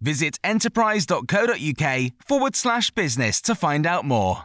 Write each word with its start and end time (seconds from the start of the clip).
Visit 0.00 0.38
enterprise.co.uk 0.44 2.12
forward 2.24 2.56
slash 2.56 2.90
business 2.92 3.40
to 3.42 3.54
find 3.54 3.86
out 3.86 4.04
more. 4.04 4.44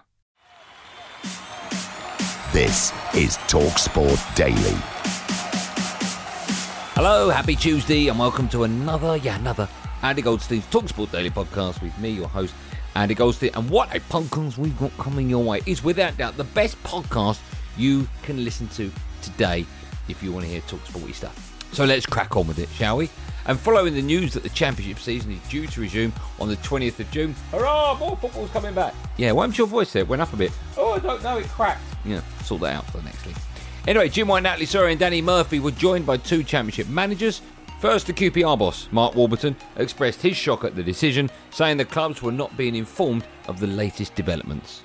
This 2.52 2.92
is 3.16 3.38
TalkSport 3.48 4.36
Daily. 4.36 4.78
Hello, 6.96 7.30
happy 7.30 7.56
Tuesday, 7.56 8.08
and 8.08 8.20
welcome 8.20 8.48
to 8.50 8.64
another, 8.64 9.18
yeah, 9.18 9.40
another 9.40 9.68
Andy 10.04 10.22
Goldstein's 10.22 10.66
Talksport 10.66 11.12
Daily 11.12 11.32
podcast 11.32 11.82
with 11.82 11.98
me, 11.98 12.10
your 12.10 12.28
host, 12.28 12.54
Andy 12.96 13.16
Goldstein. 13.16 13.50
And 13.56 13.70
what 13.70 13.96
a 13.96 14.00
podcast 14.02 14.58
we've 14.58 14.78
got 14.78 14.96
coming 14.98 15.30
your 15.30 15.44
way 15.44 15.62
is 15.66 15.84
without 15.84 16.16
doubt 16.18 16.38
the 16.38 16.44
best 16.44 16.82
podcast 16.84 17.40
you 17.78 18.08
can 18.22 18.44
listen 18.46 18.68
to 18.70 18.92
today 19.22 19.66
if 20.08 20.22
you 20.22 20.32
want 20.32 20.46
to 20.46 20.52
hear 20.52 20.62
Talksporty 20.62 21.16
stuff. 21.16 21.68
So 21.72 21.86
let's 21.86 22.06
crack 22.06 22.38
on 22.38 22.48
with 22.48 22.60
it, 22.60 22.70
shall 22.70 22.98
we? 22.98 23.10
And 23.46 23.60
following 23.60 23.94
the 23.94 24.02
news 24.02 24.34
that 24.34 24.44
the 24.44 24.50
championship 24.50 25.00
season 25.00 25.32
is 25.32 25.50
due 25.50 25.68
to 25.68 25.82
resume 25.82 26.14
on 26.40 26.48
the 26.48 26.56
20th 26.58 27.00
of 27.00 27.12
June, 27.12 27.36
hurrah, 27.52 27.98
more 27.98 28.16
football's 28.16 28.50
coming 28.52 28.74
back. 28.74 28.94
Yeah, 29.18 29.34
why 29.34 29.46
was 29.46 29.58
your 29.58 29.68
voice 29.68 29.92
there? 29.92 30.04
It 30.04 30.08
went 30.08 30.22
up 30.22 30.32
a 30.34 30.38
bit. 30.38 30.52
Oh, 30.78 30.94
I 30.94 31.00
don't 31.00 31.22
know, 31.22 31.38
it 31.38 31.48
cracked. 31.50 31.82
Yeah, 32.06 32.22
sort 32.44 32.62
that 32.62 32.76
out 32.76 32.86
for 32.86 32.98
the 32.98 33.04
next 33.04 33.26
league. 33.26 33.36
Anyway, 33.86 34.08
Jim 34.08 34.30
White, 34.30 34.44
Natalie 34.44 34.66
Sawyer, 34.66 34.88
and 34.88 35.00
Danny 35.00 35.22
Murphy 35.22 35.60
were 35.60 35.72
joined 35.72 36.06
by 36.06 36.16
two 36.16 36.42
championship 36.42 36.88
managers. 36.88 37.42
First, 37.82 38.08
the 38.08 38.14
QPR 38.14 38.58
boss, 38.58 38.88
Mark 38.94 39.14
Warburton, 39.14 39.58
expressed 39.76 40.22
his 40.22 40.38
shock 40.38 40.64
at 40.64 40.78
the 40.78 40.84
decision, 40.84 41.30
saying 41.50 41.76
the 41.76 41.84
clubs 41.84 42.22
were 42.22 42.32
not 42.32 42.56
being 42.56 42.76
informed 42.76 43.26
of 43.50 43.60
the 43.60 43.68
latest 43.68 44.16
developments. 44.16 44.84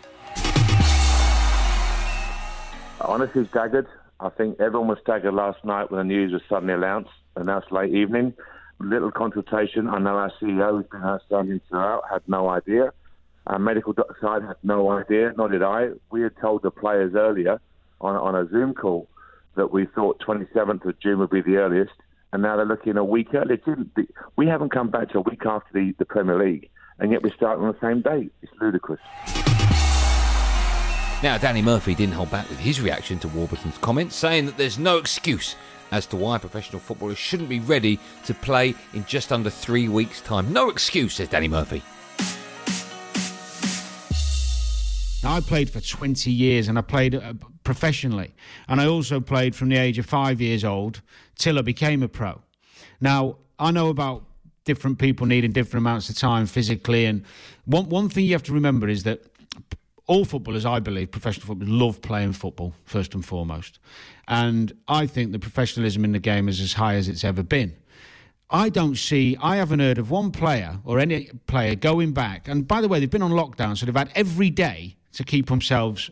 Honestly, 3.00 3.46
staggered. 3.46 3.86
I 4.18 4.30
think 4.30 4.58
everyone 4.58 4.88
was 4.88 4.98
staggered 5.00 5.32
last 5.32 5.64
night 5.64 5.92
when 5.92 5.98
the 5.98 6.12
news 6.12 6.32
was 6.32 6.42
suddenly 6.48 6.74
announced, 6.74 7.12
announced 7.40 7.72
late 7.72 7.94
evening. 7.94 8.34
Little 8.80 9.10
consultation. 9.10 9.88
I 9.88 9.98
know 9.98 10.16
our 10.16 10.32
CEO, 10.40 10.78
who's 10.78 10.86
been 10.86 11.02
outstanding 11.02 11.60
throughout, 11.68 12.02
had 12.10 12.22
no 12.28 12.48
idea. 12.48 12.92
Our 13.46 13.58
medical 13.58 13.94
side 14.20 14.42
had 14.42 14.56
no 14.62 14.90
idea, 14.90 15.32
nor 15.36 15.48
did 15.48 15.62
I. 15.62 15.88
We 16.10 16.20
had 16.22 16.36
told 16.40 16.62
the 16.62 16.70
players 16.70 17.14
earlier 17.14 17.60
on, 18.00 18.14
on 18.14 18.34
a 18.34 18.48
Zoom 18.48 18.74
call 18.74 19.08
that 19.56 19.72
we 19.72 19.86
thought 19.86 20.20
27th 20.20 20.84
of 20.84 21.00
June 21.00 21.18
would 21.18 21.30
be 21.30 21.40
the 21.40 21.56
earliest, 21.56 21.94
and 22.32 22.42
now 22.42 22.56
they're 22.56 22.66
looking 22.66 22.96
a 22.96 23.04
week 23.04 23.34
earlier. 23.34 23.58
We 24.36 24.46
haven't 24.46 24.70
come 24.70 24.90
back 24.90 25.10
to 25.10 25.18
a 25.18 25.22
week 25.22 25.44
after 25.44 25.68
the, 25.72 25.94
the 25.98 26.04
Premier 26.04 26.38
League, 26.38 26.70
and 26.98 27.10
yet 27.10 27.22
we're 27.22 27.34
starting 27.34 27.64
on 27.64 27.72
the 27.72 27.80
same 27.80 28.02
day. 28.02 28.28
It's 28.42 28.52
ludicrous. 28.60 29.00
Now, 31.20 31.36
Danny 31.36 31.62
Murphy 31.62 31.96
didn't 31.96 32.14
hold 32.14 32.30
back 32.30 32.48
with 32.48 32.60
his 32.60 32.80
reaction 32.80 33.18
to 33.20 33.28
Warburton's 33.28 33.78
comments, 33.78 34.14
saying 34.14 34.46
that 34.46 34.56
there's 34.56 34.78
no 34.78 34.98
excuse 34.98 35.56
as 35.90 36.06
to 36.06 36.16
why 36.16 36.38
professional 36.38 36.80
footballers 36.80 37.18
shouldn't 37.18 37.48
be 37.48 37.60
ready 37.60 37.98
to 38.24 38.34
play 38.34 38.74
in 38.94 39.04
just 39.06 39.32
under 39.32 39.50
three 39.50 39.88
weeks' 39.88 40.20
time. 40.20 40.52
No 40.52 40.68
excuse, 40.68 41.14
says 41.14 41.28
Danny 41.28 41.48
Murphy. 41.48 41.82
I 45.24 45.40
played 45.40 45.68
for 45.68 45.80
20 45.80 46.30
years 46.30 46.68
and 46.68 46.78
I 46.78 46.80
played 46.80 47.14
uh, 47.14 47.34
professionally. 47.64 48.34
And 48.68 48.80
I 48.80 48.86
also 48.86 49.20
played 49.20 49.54
from 49.54 49.68
the 49.68 49.76
age 49.76 49.98
of 49.98 50.06
five 50.06 50.40
years 50.40 50.64
old 50.64 51.02
till 51.36 51.58
I 51.58 51.62
became 51.62 52.02
a 52.02 52.08
pro. 52.08 52.40
Now, 53.00 53.36
I 53.58 53.70
know 53.70 53.88
about 53.88 54.24
different 54.64 54.98
people 54.98 55.26
needing 55.26 55.52
different 55.52 55.82
amounts 55.82 56.08
of 56.08 56.16
time 56.16 56.46
physically. 56.46 57.04
And 57.04 57.24
one, 57.64 57.88
one 57.88 58.08
thing 58.08 58.26
you 58.26 58.32
have 58.32 58.42
to 58.44 58.52
remember 58.52 58.88
is 58.88 59.02
that 59.04 59.22
all 60.08 60.24
footballers, 60.24 60.66
I 60.66 60.80
believe, 60.80 61.10
professional 61.10 61.46
footballers, 61.46 61.72
love 61.72 62.02
playing 62.02 62.32
football 62.32 62.74
first 62.84 63.14
and 63.14 63.24
foremost. 63.24 63.78
And 64.26 64.72
I 64.88 65.06
think 65.06 65.32
the 65.32 65.38
professionalism 65.38 66.04
in 66.04 66.12
the 66.12 66.18
game 66.18 66.48
is 66.48 66.60
as 66.60 66.72
high 66.72 66.94
as 66.94 67.08
it's 67.08 67.22
ever 67.22 67.42
been. 67.42 67.76
I 68.50 68.70
don't 68.70 68.96
see, 68.96 69.36
I 69.40 69.56
haven't 69.56 69.80
heard 69.80 69.98
of 69.98 70.10
one 70.10 70.32
player 70.32 70.80
or 70.84 70.98
any 70.98 71.30
player 71.46 71.74
going 71.74 72.12
back. 72.12 72.48
And 72.48 72.66
by 72.66 72.80
the 72.80 72.88
way, 72.88 72.98
they've 72.98 73.10
been 73.10 73.22
on 73.22 73.32
lockdown, 73.32 73.76
so 73.76 73.84
they've 73.84 73.94
had 73.94 74.10
every 74.14 74.48
day 74.48 74.96
to 75.12 75.24
keep 75.24 75.46
themselves 75.46 76.10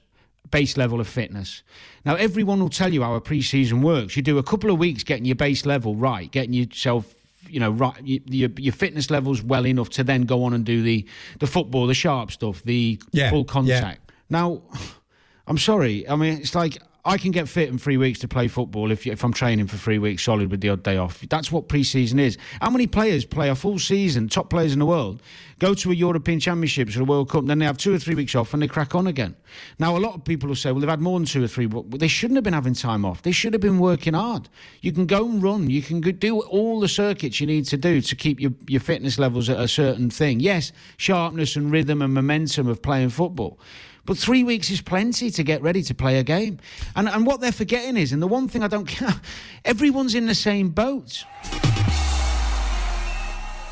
base 0.50 0.76
level 0.76 1.00
of 1.00 1.08
fitness. 1.08 1.62
Now, 2.04 2.14
everyone 2.16 2.60
will 2.60 2.68
tell 2.68 2.92
you 2.92 3.02
how 3.02 3.14
a 3.14 3.20
pre-season 3.20 3.80
works. 3.80 4.16
You 4.16 4.22
do 4.22 4.38
a 4.38 4.42
couple 4.42 4.70
of 4.70 4.78
weeks 4.78 5.02
getting 5.02 5.24
your 5.24 5.34
base 5.34 5.64
level 5.64 5.96
right, 5.96 6.30
getting 6.30 6.52
yourself 6.52 7.14
you 7.48 7.60
know, 7.60 7.70
right, 7.70 7.94
your, 8.04 8.50
your 8.56 8.72
fitness 8.72 9.10
levels 9.10 9.42
well 9.42 9.66
enough 9.66 9.90
to 9.90 10.04
then 10.04 10.22
go 10.22 10.44
on 10.44 10.52
and 10.52 10.64
do 10.64 10.82
the 10.82 11.06
the 11.40 11.46
football, 11.46 11.86
the 11.86 11.94
sharp 11.94 12.32
stuff, 12.32 12.62
the 12.64 13.00
yeah, 13.12 13.30
full 13.30 13.44
contact. 13.44 14.00
Yeah. 14.08 14.14
Now, 14.30 14.62
I'm 15.46 15.58
sorry. 15.58 16.08
I 16.08 16.16
mean, 16.16 16.38
it's 16.38 16.54
like 16.54 16.78
I 17.06 17.18
can 17.18 17.30
get 17.30 17.48
fit 17.48 17.68
in 17.68 17.78
three 17.78 17.96
weeks 17.96 18.18
to 18.18 18.28
play 18.28 18.48
football 18.48 18.90
if, 18.90 19.06
if 19.06 19.22
I'm 19.22 19.32
training 19.32 19.68
for 19.68 19.76
three 19.76 19.98
weeks 19.98 20.24
solid 20.24 20.50
with 20.50 20.60
the 20.60 20.70
odd 20.70 20.82
day 20.82 20.96
off. 20.96 21.24
That's 21.28 21.52
what 21.52 21.68
pre-season 21.68 22.18
is. 22.18 22.36
How 22.60 22.68
many 22.68 22.88
players 22.88 23.24
play 23.24 23.48
a 23.48 23.54
full 23.54 23.78
season, 23.78 24.28
top 24.28 24.50
players 24.50 24.72
in 24.72 24.80
the 24.80 24.86
world, 24.86 25.22
go 25.60 25.72
to 25.72 25.92
a 25.92 25.94
European 25.94 26.40
Championships 26.40 26.96
or 26.96 27.02
a 27.02 27.04
World 27.04 27.30
Cup, 27.30 27.42
and 27.42 27.50
then 27.50 27.60
they 27.60 27.64
have 27.64 27.78
two 27.78 27.94
or 27.94 27.98
three 28.00 28.16
weeks 28.16 28.34
off 28.34 28.52
and 28.52 28.60
they 28.60 28.66
crack 28.66 28.96
on 28.96 29.06
again? 29.06 29.36
Now, 29.78 29.96
a 29.96 30.00
lot 30.00 30.16
of 30.16 30.24
people 30.24 30.48
will 30.48 30.56
say, 30.56 30.72
well, 30.72 30.80
they've 30.80 30.90
had 30.90 31.00
more 31.00 31.16
than 31.16 31.26
two 31.26 31.44
or 31.44 31.46
three, 31.46 31.66
but 31.66 32.00
they 32.00 32.08
shouldn't 32.08 32.36
have 32.36 32.44
been 32.44 32.52
having 32.52 32.74
time 32.74 33.04
off. 33.04 33.22
They 33.22 33.30
should 33.30 33.52
have 33.52 33.62
been 33.62 33.78
working 33.78 34.14
hard. 34.14 34.48
You 34.80 34.90
can 34.90 35.06
go 35.06 35.28
and 35.28 35.40
run. 35.40 35.70
You 35.70 35.82
can 35.82 36.00
do 36.00 36.40
all 36.40 36.80
the 36.80 36.88
circuits 36.88 37.40
you 37.40 37.46
need 37.46 37.66
to 37.66 37.76
do 37.76 38.00
to 38.00 38.16
keep 38.16 38.40
your, 38.40 38.52
your 38.66 38.80
fitness 38.80 39.16
levels 39.16 39.48
at 39.48 39.60
a 39.60 39.68
certain 39.68 40.10
thing. 40.10 40.40
Yes, 40.40 40.72
sharpness 40.96 41.54
and 41.54 41.70
rhythm 41.70 42.02
and 42.02 42.12
momentum 42.12 42.66
of 42.66 42.82
playing 42.82 43.10
football. 43.10 43.60
But 44.06 44.16
three 44.16 44.44
weeks 44.44 44.70
is 44.70 44.80
plenty 44.80 45.30
to 45.32 45.42
get 45.42 45.60
ready 45.62 45.82
to 45.82 45.94
play 45.94 46.18
a 46.18 46.22
game. 46.22 46.58
And, 46.94 47.08
and 47.08 47.26
what 47.26 47.40
they're 47.40 47.52
forgetting 47.52 47.96
is, 47.96 48.12
and 48.12 48.22
the 48.22 48.28
one 48.28 48.46
thing 48.46 48.62
I 48.62 48.68
don't 48.68 48.86
care, 48.86 49.20
everyone's 49.64 50.14
in 50.14 50.26
the 50.26 50.34
same 50.34 50.70
boat. 50.70 51.24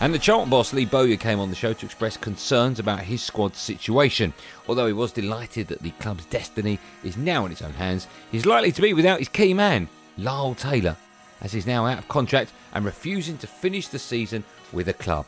And 0.00 0.12
the 0.12 0.18
Charlton 0.18 0.50
boss 0.50 0.72
Lee 0.72 0.84
Bowyer 0.84 1.16
came 1.16 1.38
on 1.38 1.50
the 1.50 1.56
show 1.56 1.72
to 1.72 1.86
express 1.86 2.16
concerns 2.16 2.80
about 2.80 3.00
his 3.00 3.22
squad's 3.22 3.58
situation. 3.58 4.34
Although 4.68 4.88
he 4.88 4.92
was 4.92 5.12
delighted 5.12 5.68
that 5.68 5.82
the 5.82 5.92
club's 5.92 6.26
destiny 6.26 6.80
is 7.04 7.16
now 7.16 7.46
in 7.46 7.52
its 7.52 7.62
own 7.62 7.72
hands, 7.72 8.08
he's 8.32 8.44
likely 8.44 8.72
to 8.72 8.82
be 8.82 8.92
without 8.92 9.20
his 9.20 9.28
key 9.28 9.54
man, 9.54 9.88
Lyle 10.18 10.56
Taylor, 10.56 10.96
as 11.42 11.52
he's 11.52 11.66
now 11.66 11.86
out 11.86 11.98
of 11.98 12.08
contract 12.08 12.52
and 12.74 12.84
refusing 12.84 13.38
to 13.38 13.46
finish 13.46 13.86
the 13.86 13.98
season 13.98 14.42
with 14.72 14.88
a 14.88 14.92
club. 14.92 15.26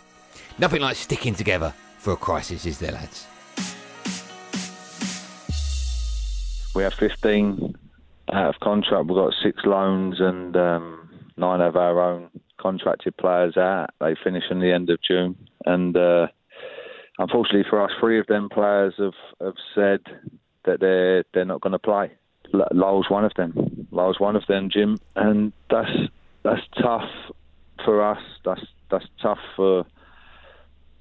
Nothing 0.58 0.82
like 0.82 0.96
sticking 0.96 1.34
together 1.34 1.72
for 1.98 2.12
a 2.12 2.16
crisis, 2.16 2.66
is 2.66 2.78
there, 2.78 2.92
lads? 2.92 3.26
We 6.76 6.82
have 6.82 6.94
15 6.94 7.74
out 8.32 8.54
of 8.54 8.60
contract. 8.60 9.06
We've 9.06 9.16
got 9.16 9.32
six 9.42 9.64
loans 9.64 10.16
and 10.20 10.54
um, 10.56 11.08
nine 11.38 11.62
of 11.62 11.74
our 11.74 11.98
own 12.00 12.28
contracted 12.60 13.16
players 13.16 13.56
out. 13.56 13.90
They 13.98 14.14
finish 14.22 14.44
in 14.50 14.60
the 14.60 14.72
end 14.72 14.90
of 14.90 14.98
June. 15.02 15.36
And 15.64 15.96
uh, 15.96 16.26
unfortunately 17.18 17.64
for 17.68 17.82
us, 17.82 17.92
three 17.98 18.20
of 18.20 18.26
them 18.26 18.50
players 18.50 18.92
have, 18.98 19.14
have 19.40 19.54
said 19.74 20.00
that 20.66 20.80
they're 20.80 21.24
they're 21.32 21.46
not 21.46 21.62
going 21.62 21.72
to 21.72 21.78
play. 21.78 22.12
Lyle's 22.52 23.08
one 23.08 23.24
of 23.24 23.32
them. 23.36 23.88
Lyle's 23.90 24.20
one 24.20 24.36
of 24.36 24.46
them, 24.46 24.68
Jim, 24.70 24.98
and 25.16 25.52
that's 25.70 25.90
that's 26.42 26.62
tough 26.80 27.08
for 27.84 28.04
us. 28.04 28.22
That's 28.44 28.64
that's 28.90 29.06
tough 29.22 29.38
for 29.56 29.86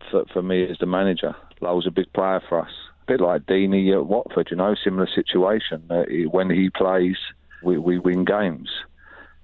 for, 0.09 0.23
for 0.31 0.41
me 0.41 0.63
as 0.69 0.77
the 0.79 0.85
manager. 0.85 1.35
Lyle's 1.59 1.85
a 1.85 1.91
big 1.91 2.11
player 2.13 2.41
for 2.47 2.61
us 2.61 2.71
bit 3.07 3.21
like 3.21 3.43
Deeney 3.43 3.93
at 3.93 4.05
Watford, 4.05 4.47
you 4.51 4.57
know, 4.57 4.75
similar 4.83 5.07
situation. 5.13 5.83
Uh, 5.89 6.03
when 6.29 6.49
he 6.49 6.69
plays, 6.69 7.17
we, 7.63 7.77
we 7.77 7.99
win 7.99 8.25
games. 8.25 8.69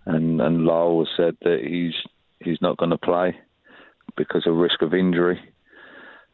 And 0.06 0.42
and 0.42 0.66
Lyle 0.66 1.08
said 1.16 1.38
that 1.42 1.60
he's 1.64 1.94
he's 2.40 2.62
not 2.62 2.78
going 2.78 2.92
to 2.92 2.98
play 2.98 3.38
because 4.18 4.48
of 4.48 4.56
risk 4.56 4.82
of 4.82 4.94
injury. 4.94 5.40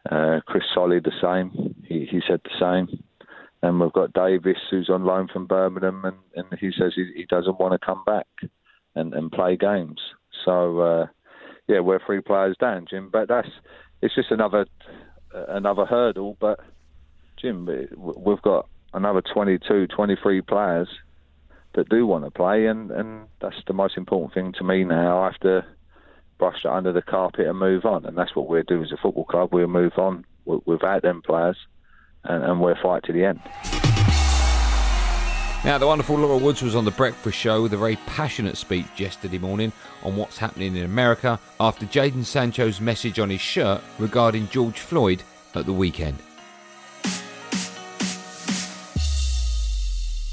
Uh, 0.09 0.39
Chris 0.45 0.63
Solly 0.74 1.00
the 1.00 1.12
same. 1.21 1.75
He 1.85 2.06
he 2.09 2.21
said 2.27 2.41
the 2.44 2.57
same. 2.59 3.03
And 3.62 3.79
we've 3.79 3.91
got 3.91 4.13
Davis 4.13 4.57
who's 4.69 4.89
on 4.89 5.03
loan 5.03 5.27
from 5.33 5.47
Birmingham, 5.47 6.06
and, 6.06 6.18
and 6.35 6.59
he 6.59 6.71
says 6.77 6.94
he, 6.95 7.12
he 7.15 7.25
doesn't 7.25 7.59
want 7.59 7.74
to 7.74 7.83
come 7.83 8.03
back 8.06 8.27
and, 8.95 9.13
and 9.13 9.31
play 9.31 9.57
games. 9.57 10.00
So 10.45 10.79
uh, 10.79 11.07
yeah, 11.68 11.79
we're 11.79 12.00
three 12.06 12.21
players 12.21 12.56
down, 12.59 12.85
Jim. 12.89 13.09
But 13.12 13.27
that's 13.27 13.50
it's 14.01 14.15
just 14.15 14.31
another 14.31 14.65
another 15.33 15.85
hurdle. 15.85 16.38
But 16.39 16.59
Jim, 17.39 17.69
we've 17.95 18.42
got 18.42 18.68
another 18.94 19.22
22, 19.22 19.88
23 19.88 20.42
players 20.42 20.88
that 21.75 21.89
do 21.89 22.06
want 22.07 22.25
to 22.25 22.31
play, 22.31 22.66
and, 22.66 22.89
and 22.89 23.28
that's 23.39 23.56
the 23.68 23.74
most 23.74 23.95
important 23.95 24.34
thing 24.34 24.54
to 24.54 24.63
me 24.63 24.84
now. 24.84 25.22
I 25.22 25.25
have 25.25 25.39
to 25.42 25.66
brush 26.39 26.63
that 26.63 26.72
under 26.72 26.92
the 26.92 27.01
carpet 27.01 27.48
and 27.48 27.60
move 27.60 27.86
on, 27.86 28.06
and 28.06 28.18
that's 28.18 28.36
what 28.36 28.48
we'll 28.48 28.63
do 28.63 28.81
as 28.81 28.92
a 28.92 28.98
football 28.98 29.25
club. 29.25 29.50
We'll 29.51 29.68
move 29.68 29.94
on 29.98 30.25
without 30.45 31.04
them 31.04 31.22
players, 31.22 31.57
and, 32.24 32.44
and 32.44 32.60
we'll 32.60 32.75
fight 32.81 33.04
to 33.04 33.13
the 33.13 33.25
end. 33.25 33.39
Now, 35.63 35.78
the 35.78 35.88
wonderful 35.88 36.16
Laura 36.16 36.38
Woods 36.38 36.62
was 36.62 36.75
on 36.75 36.86
The 36.86 36.92
Breakfast 36.92 37.38
Show 37.38 37.63
with 37.63 37.74
a 37.74 37.78
very 37.78 37.98
passionate 38.07 38.57
speech 38.57 38.88
yesterday 38.98 39.38
morning 39.38 39.74
on 40.04 40.16
what's 40.16 40.38
happening 40.38 40.75
in 40.75 40.84
America 40.84 41.39
after 41.60 41.86
Jadon 41.86 42.24
Sancho's 42.24 42.80
message 42.80 43.19
on 43.19 43.30
his 43.30 43.42
shirt 43.42 43.81
regarding 44.00 44.48
George 44.48 44.80
Floyd 44.80 45.22
at 45.56 45.66
the 45.66 45.74
weekend. 45.74 46.18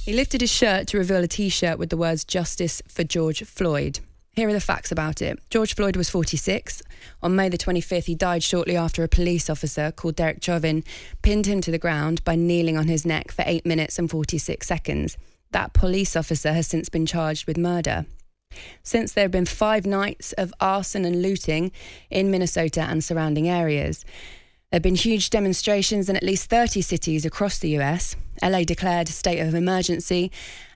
He 0.05 0.13
lifted 0.13 0.43
his 0.43 0.53
shirt 0.53 0.89
to 0.89 0.99
reveal 0.99 1.25
a 1.25 1.27
t 1.27 1.49
shirt 1.49 1.79
with 1.79 1.89
the 1.89 1.97
words 1.97 2.27
Justice 2.27 2.83
for 2.87 3.05
George 3.05 3.43
Floyd. 3.45 4.01
Here 4.33 4.47
are 4.47 4.53
the 4.53 4.61
facts 4.61 4.93
about 4.93 5.23
it. 5.23 5.39
George 5.49 5.75
Floyd 5.75 5.97
was 5.97 6.11
46. 6.11 6.83
On 7.23 7.35
May 7.35 7.49
the 7.49 7.57
25th, 7.57 8.05
he 8.05 8.15
died 8.15 8.43
shortly 8.43 8.77
after 8.77 9.03
a 9.03 9.09
police 9.09 9.49
officer 9.49 9.91
called 9.93 10.17
Derek 10.17 10.45
Chauvin 10.45 10.85
pinned 11.23 11.47
him 11.47 11.63
to 11.63 11.71
the 11.71 11.79
ground 11.79 12.23
by 12.23 12.37
kneeling 12.37 12.77
on 12.77 12.87
his 12.87 13.07
neck 13.07 13.33
for 13.33 13.45
8 13.47 13.65
minutes 13.65 13.99
and 13.99 14.11
46 14.11 14.67
seconds. 14.67 15.17
That 15.53 15.73
police 15.73 16.17
officer 16.17 16.53
has 16.53 16.67
since 16.67 16.91
been 16.91 17.07
charged 17.07 17.47
with 17.47 17.57
murder. 17.57 18.05
Since 18.83 19.15
there 19.15 19.25
have 19.25 19.31
been 19.31 19.47
five 19.47 19.87
nights 19.87 20.35
of 20.35 20.53
arson 20.61 21.07
and 21.07 21.23
looting 21.23 21.73
in 22.11 22.31
Minnesota 22.31 22.83
and 22.83 23.03
surrounding 23.03 23.49
areas. 23.49 24.05
There 24.75 24.79
have 24.79 24.83
been 24.83 24.97
huge 24.97 25.31
demonstrations 25.31 26.09
in 26.09 26.17
at 26.17 26.25
least 26.25 26.51
30 26.51 26.83
cities 26.83 27.25
across 27.25 27.61
the 27.61 27.79
US. 27.79 28.17
LA 28.43 28.65
declared 28.65 29.09
a 29.09 29.13
state 29.13 29.39
of 29.39 29.55
emergency, 29.55 30.33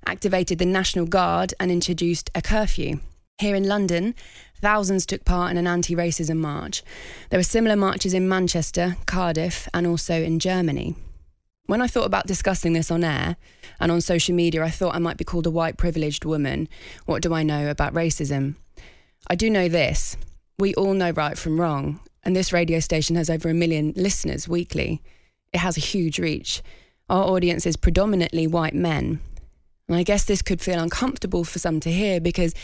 activated 0.06 0.60
the 0.60 0.66
National 0.66 1.04
Guard, 1.04 1.52
and 1.58 1.72
introduced 1.72 2.30
a 2.32 2.40
curfew. 2.40 3.00
Here 3.38 3.56
in 3.56 3.66
London, 3.66 4.14
thousands 4.62 5.04
took 5.04 5.24
part 5.24 5.50
in 5.50 5.56
an 5.56 5.66
anti 5.66 5.96
racism 5.96 6.36
march. 6.36 6.84
There 7.30 7.40
were 7.40 7.42
similar 7.42 7.74
marches 7.74 8.14
in 8.14 8.28
Manchester, 8.28 8.96
Cardiff, 9.06 9.68
and 9.74 9.84
also 9.84 10.22
in 10.22 10.38
Germany. 10.38 10.94
When 11.66 11.82
I 11.82 11.88
thought 11.88 12.06
about 12.06 12.28
discussing 12.28 12.74
this 12.74 12.92
on 12.92 13.02
air 13.02 13.34
and 13.80 13.90
on 13.90 14.00
social 14.00 14.32
media, 14.32 14.62
I 14.62 14.70
thought 14.70 14.94
I 14.94 15.00
might 15.00 15.16
be 15.16 15.24
called 15.24 15.48
a 15.48 15.50
white 15.50 15.76
privileged 15.76 16.24
woman. 16.24 16.68
What 17.06 17.20
do 17.20 17.34
I 17.34 17.42
know 17.42 17.68
about 17.68 17.94
racism? 17.94 18.54
I 19.26 19.34
do 19.34 19.50
know 19.50 19.68
this 19.68 20.16
we 20.60 20.74
all 20.74 20.94
know 20.94 21.10
right 21.10 21.38
from 21.38 21.60
wrong, 21.60 22.00
and 22.28 22.36
this 22.36 22.52
radio 22.52 22.78
station 22.78 23.16
has 23.16 23.30
over 23.30 23.48
a 23.48 23.54
million 23.54 23.94
listeners 23.96 24.46
weekly. 24.46 25.00
It 25.54 25.60
has 25.60 25.78
a 25.78 25.80
huge 25.80 26.18
reach. 26.18 26.62
Our 27.08 27.24
audience 27.24 27.64
is 27.64 27.78
predominantly 27.78 28.46
white 28.46 28.74
men. 28.74 29.20
And 29.88 29.96
I 29.96 30.02
guess 30.02 30.26
this 30.26 30.42
could 30.42 30.60
feel 30.60 30.78
uncomfortable 30.78 31.42
for 31.42 31.58
some 31.58 31.80
to 31.80 31.90
hear 31.90 32.20
because 32.20 32.54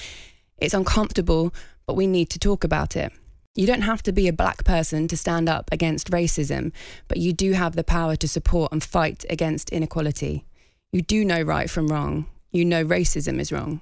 it's 0.59 0.75
uncomfortable, 0.75 1.55
but 1.87 1.97
we 1.97 2.07
need 2.07 2.29
to 2.29 2.39
talk 2.39 2.63
about 2.63 2.95
it. 2.95 3.11
You 3.55 3.67
don't 3.67 3.81
have 3.81 4.03
to 4.03 4.13
be 4.13 4.29
a 4.29 4.35
black 4.35 4.65
person 4.65 5.09
to 5.09 5.17
stand 5.17 5.49
up 5.49 5.71
against 5.73 6.11
racism, 6.11 6.71
but 7.09 7.17
you 7.17 7.33
do 7.33 7.53
have 7.53 7.75
the 7.75 7.83
power 7.83 8.17
to 8.17 8.29
support 8.29 8.71
and 8.71 8.85
fight 8.85 9.25
against 9.31 9.71
inequality. 9.71 10.45
You 10.93 11.01
do 11.01 11.25
know 11.25 11.41
right 11.41 11.71
from 11.71 11.89
wrong. 11.89 12.27
You 12.51 12.67
know 12.67 12.85
racism 12.85 13.41
is 13.41 13.51
wrong. 13.51 13.81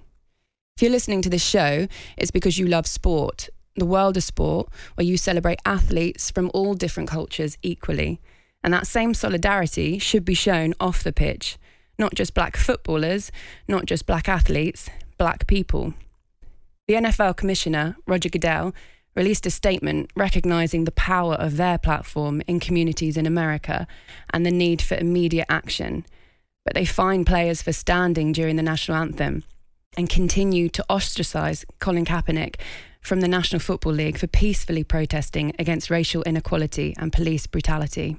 If 0.76 0.82
you're 0.82 0.92
listening 0.92 1.22
to 1.22 1.28
this 1.28 1.44
show, 1.44 1.88
it's 2.16 2.30
because 2.30 2.56
you 2.56 2.68
love 2.68 2.86
sport, 2.86 3.48
the 3.76 3.86
world 3.86 4.16
of 4.16 4.22
sport, 4.22 4.68
where 4.94 5.06
you 5.06 5.16
celebrate 5.16 5.60
athletes 5.64 6.30
from 6.30 6.50
all 6.52 6.74
different 6.74 7.08
cultures 7.08 7.56
equally. 7.62 8.20
And 8.62 8.72
that 8.72 8.86
same 8.86 9.14
solidarity 9.14 9.98
should 9.98 10.24
be 10.24 10.34
shown 10.34 10.74
off 10.78 11.02
the 11.02 11.12
pitch. 11.12 11.58
Not 11.98 12.14
just 12.14 12.34
black 12.34 12.56
footballers, 12.56 13.30
not 13.68 13.86
just 13.86 14.06
black 14.06 14.28
athletes, 14.28 14.88
black 15.18 15.46
people. 15.46 15.94
The 16.88 16.94
NFL 16.94 17.36
Commissioner, 17.36 17.96
Roger 18.06 18.28
Goodell, 18.28 18.74
released 19.14 19.46
a 19.46 19.50
statement 19.50 20.10
recognizing 20.16 20.84
the 20.84 20.92
power 20.92 21.34
of 21.34 21.56
their 21.56 21.78
platform 21.78 22.42
in 22.46 22.60
communities 22.60 23.16
in 23.16 23.26
America 23.26 23.86
and 24.32 24.44
the 24.44 24.50
need 24.50 24.80
for 24.80 24.96
immediate 24.96 25.46
action. 25.48 26.04
But 26.64 26.74
they 26.74 26.84
fine 26.84 27.24
players 27.24 27.62
for 27.62 27.72
standing 27.72 28.32
during 28.32 28.56
the 28.56 28.62
national 28.62 28.96
anthem 28.96 29.44
and 29.96 30.08
continue 30.08 30.68
to 30.70 30.84
ostracize 30.88 31.64
Colin 31.78 32.04
Kaepernick 32.04 32.56
from 33.02 33.20
the 33.20 33.28
National 33.28 33.58
Football 33.58 33.92
League 33.94 34.16
for 34.16 34.28
peacefully 34.28 34.84
protesting 34.84 35.52
against 35.58 35.90
racial 35.90 36.22
inequality 36.22 36.94
and 36.96 37.12
police 37.12 37.46
brutality. 37.48 38.16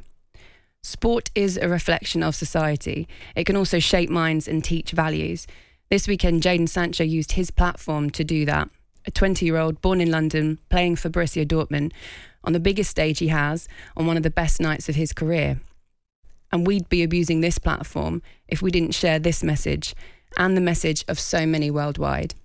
Sport 0.84 1.32
is 1.34 1.58
a 1.58 1.70
reflection 1.70 2.22
of 2.22 2.36
society. 2.36 3.08
It 3.36 3.46
can 3.46 3.56
also 3.56 3.80
shape 3.80 4.10
minds 4.10 4.48
and 4.48 4.62
teach 4.62 4.92
values. 4.92 5.48
This 5.90 6.08
weekend, 6.08 6.44
Jadon 6.44 6.68
Sancho 6.68 7.06
used 7.06 7.32
his 7.32 7.50
platform 7.50 8.10
to 8.12 8.24
do 8.26 8.46
that. 8.46 8.70
A 9.06 9.12
20 9.12 9.46
year 9.46 9.58
old 9.58 9.82
born 9.82 10.02
in 10.02 10.12
London, 10.12 10.60
playing 10.70 10.98
for 10.98 11.10
Borussia 11.10 11.46
Dortmund 11.48 11.94
on 12.44 12.52
the 12.52 12.60
biggest 12.60 12.90
stage 12.90 13.20
he 13.20 13.30
has 13.30 13.70
on 13.96 14.06
one 14.06 14.18
of 14.18 14.24
the 14.24 14.30
best 14.30 14.60
nights 14.60 14.90
of 14.90 14.96
his 14.96 15.14
career. 15.14 15.62
And 16.52 16.68
we'd 16.68 16.90
be 16.90 17.04
abusing 17.04 17.40
this 17.40 17.58
platform 17.58 18.22
if 18.50 18.62
we 18.62 18.70
didn't 18.70 18.94
share 18.94 19.20
this 19.20 19.44
message 19.44 19.96
and 20.38 20.58
the 20.58 20.62
message 20.62 21.06
of 21.08 21.20
so 21.20 21.46
many 21.46 21.72
worldwide. 21.72 22.36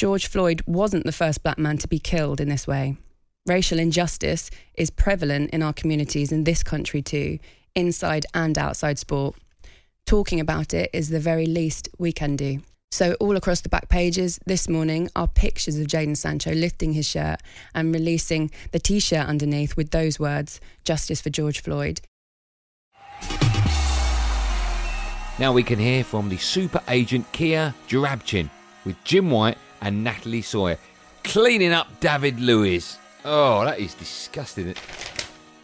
George 0.00 0.28
Floyd 0.28 0.62
wasn't 0.66 1.04
the 1.04 1.12
first 1.12 1.42
black 1.42 1.58
man 1.58 1.76
to 1.76 1.86
be 1.86 1.98
killed 1.98 2.40
in 2.40 2.48
this 2.48 2.66
way. 2.66 2.96
Racial 3.44 3.78
injustice 3.78 4.48
is 4.72 4.88
prevalent 4.88 5.50
in 5.50 5.62
our 5.62 5.74
communities 5.74 6.32
in 6.32 6.44
this 6.44 6.62
country 6.62 7.02
too, 7.02 7.38
inside 7.74 8.24
and 8.32 8.56
outside 8.56 8.98
sport 8.98 9.36
talking 10.06 10.40
about 10.40 10.72
it 10.72 10.88
is 10.94 11.10
the 11.10 11.20
very 11.20 11.44
least 11.44 11.90
we 11.98 12.12
can 12.12 12.34
do. 12.34 12.62
So, 12.90 13.12
all 13.20 13.36
across 13.36 13.60
the 13.60 13.68
back 13.68 13.90
pages 13.90 14.40
this 14.46 14.70
morning 14.70 15.10
are 15.14 15.28
pictures 15.28 15.76
of 15.76 15.86
Jadon 15.86 16.16
Sancho 16.16 16.52
lifting 16.52 16.94
his 16.94 17.06
shirt 17.06 17.42
and 17.74 17.94
releasing 17.94 18.50
the 18.72 18.78
t 18.78 19.00
shirt 19.00 19.26
underneath 19.26 19.76
with 19.76 19.90
those 19.90 20.18
words 20.18 20.62
Justice 20.82 21.20
for 21.20 21.28
George 21.28 21.60
Floyd. 21.60 22.00
Now 25.38 25.52
we 25.52 25.62
can 25.62 25.78
hear 25.78 26.02
from 26.04 26.30
the 26.30 26.38
super 26.38 26.80
agent 26.88 27.30
Kia 27.32 27.74
Joorabchian 27.86 28.48
with 28.86 28.96
Jim 29.04 29.30
White 29.30 29.58
and 29.80 30.04
Natalie 30.04 30.42
Sawyer 30.42 30.78
cleaning 31.24 31.72
up 31.72 31.88
David 32.00 32.40
Luiz. 32.40 32.98
Oh, 33.24 33.64
that 33.64 33.78
is 33.78 33.94
disgusting. 33.94 34.74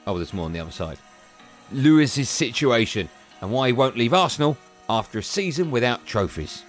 Oh, 0.07 0.17
there's 0.17 0.33
more 0.33 0.45
on 0.45 0.53
the 0.53 0.61
other 0.61 0.71
side. 0.71 0.99
Luiz's 1.73 2.29
situation 2.29 3.09
and 3.41 3.51
why 3.51 3.69
he 3.69 3.73
won't 3.73 3.97
leave 3.97 4.15
Arsenal 4.15 4.57
after 4.89 5.19
a 5.19 5.23
season 5.23 5.71
without 5.71 6.07
trophies. 6.07 6.63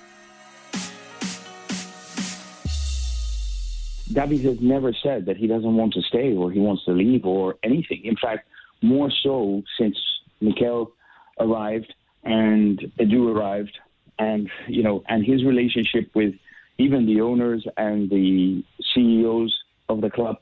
David 4.12 4.42
has 4.42 4.60
never 4.62 4.94
said 4.94 5.26
that 5.26 5.38
he 5.38 5.48
doesn't 5.48 5.76
want 5.76 5.94
to 5.94 6.02
stay 6.02 6.36
or 6.36 6.52
he 6.52 6.60
wants 6.60 6.86
to 6.86 6.92
leave 6.92 7.26
or 7.26 7.56
anything. 7.64 8.02
In 8.04 8.16
fact, 8.16 8.48
more 8.82 9.12
so 9.24 9.64
since 9.78 9.98
Mikel 10.42 10.94
arrived 11.40 11.94
and 12.24 12.80
Edu 13.00 13.36
arrived, 13.36 13.78
and 14.20 14.50
you 14.68 14.82
know, 14.82 15.04
and 15.08 15.26
his 15.26 15.44
relationship 15.44 16.10
with 16.16 16.34
even 16.78 17.06
the 17.06 17.22
owners 17.22 17.66
and 17.78 18.10
the 18.10 18.64
CEOs 18.94 19.56
of 19.90 20.02
the 20.02 20.10
club, 20.10 20.38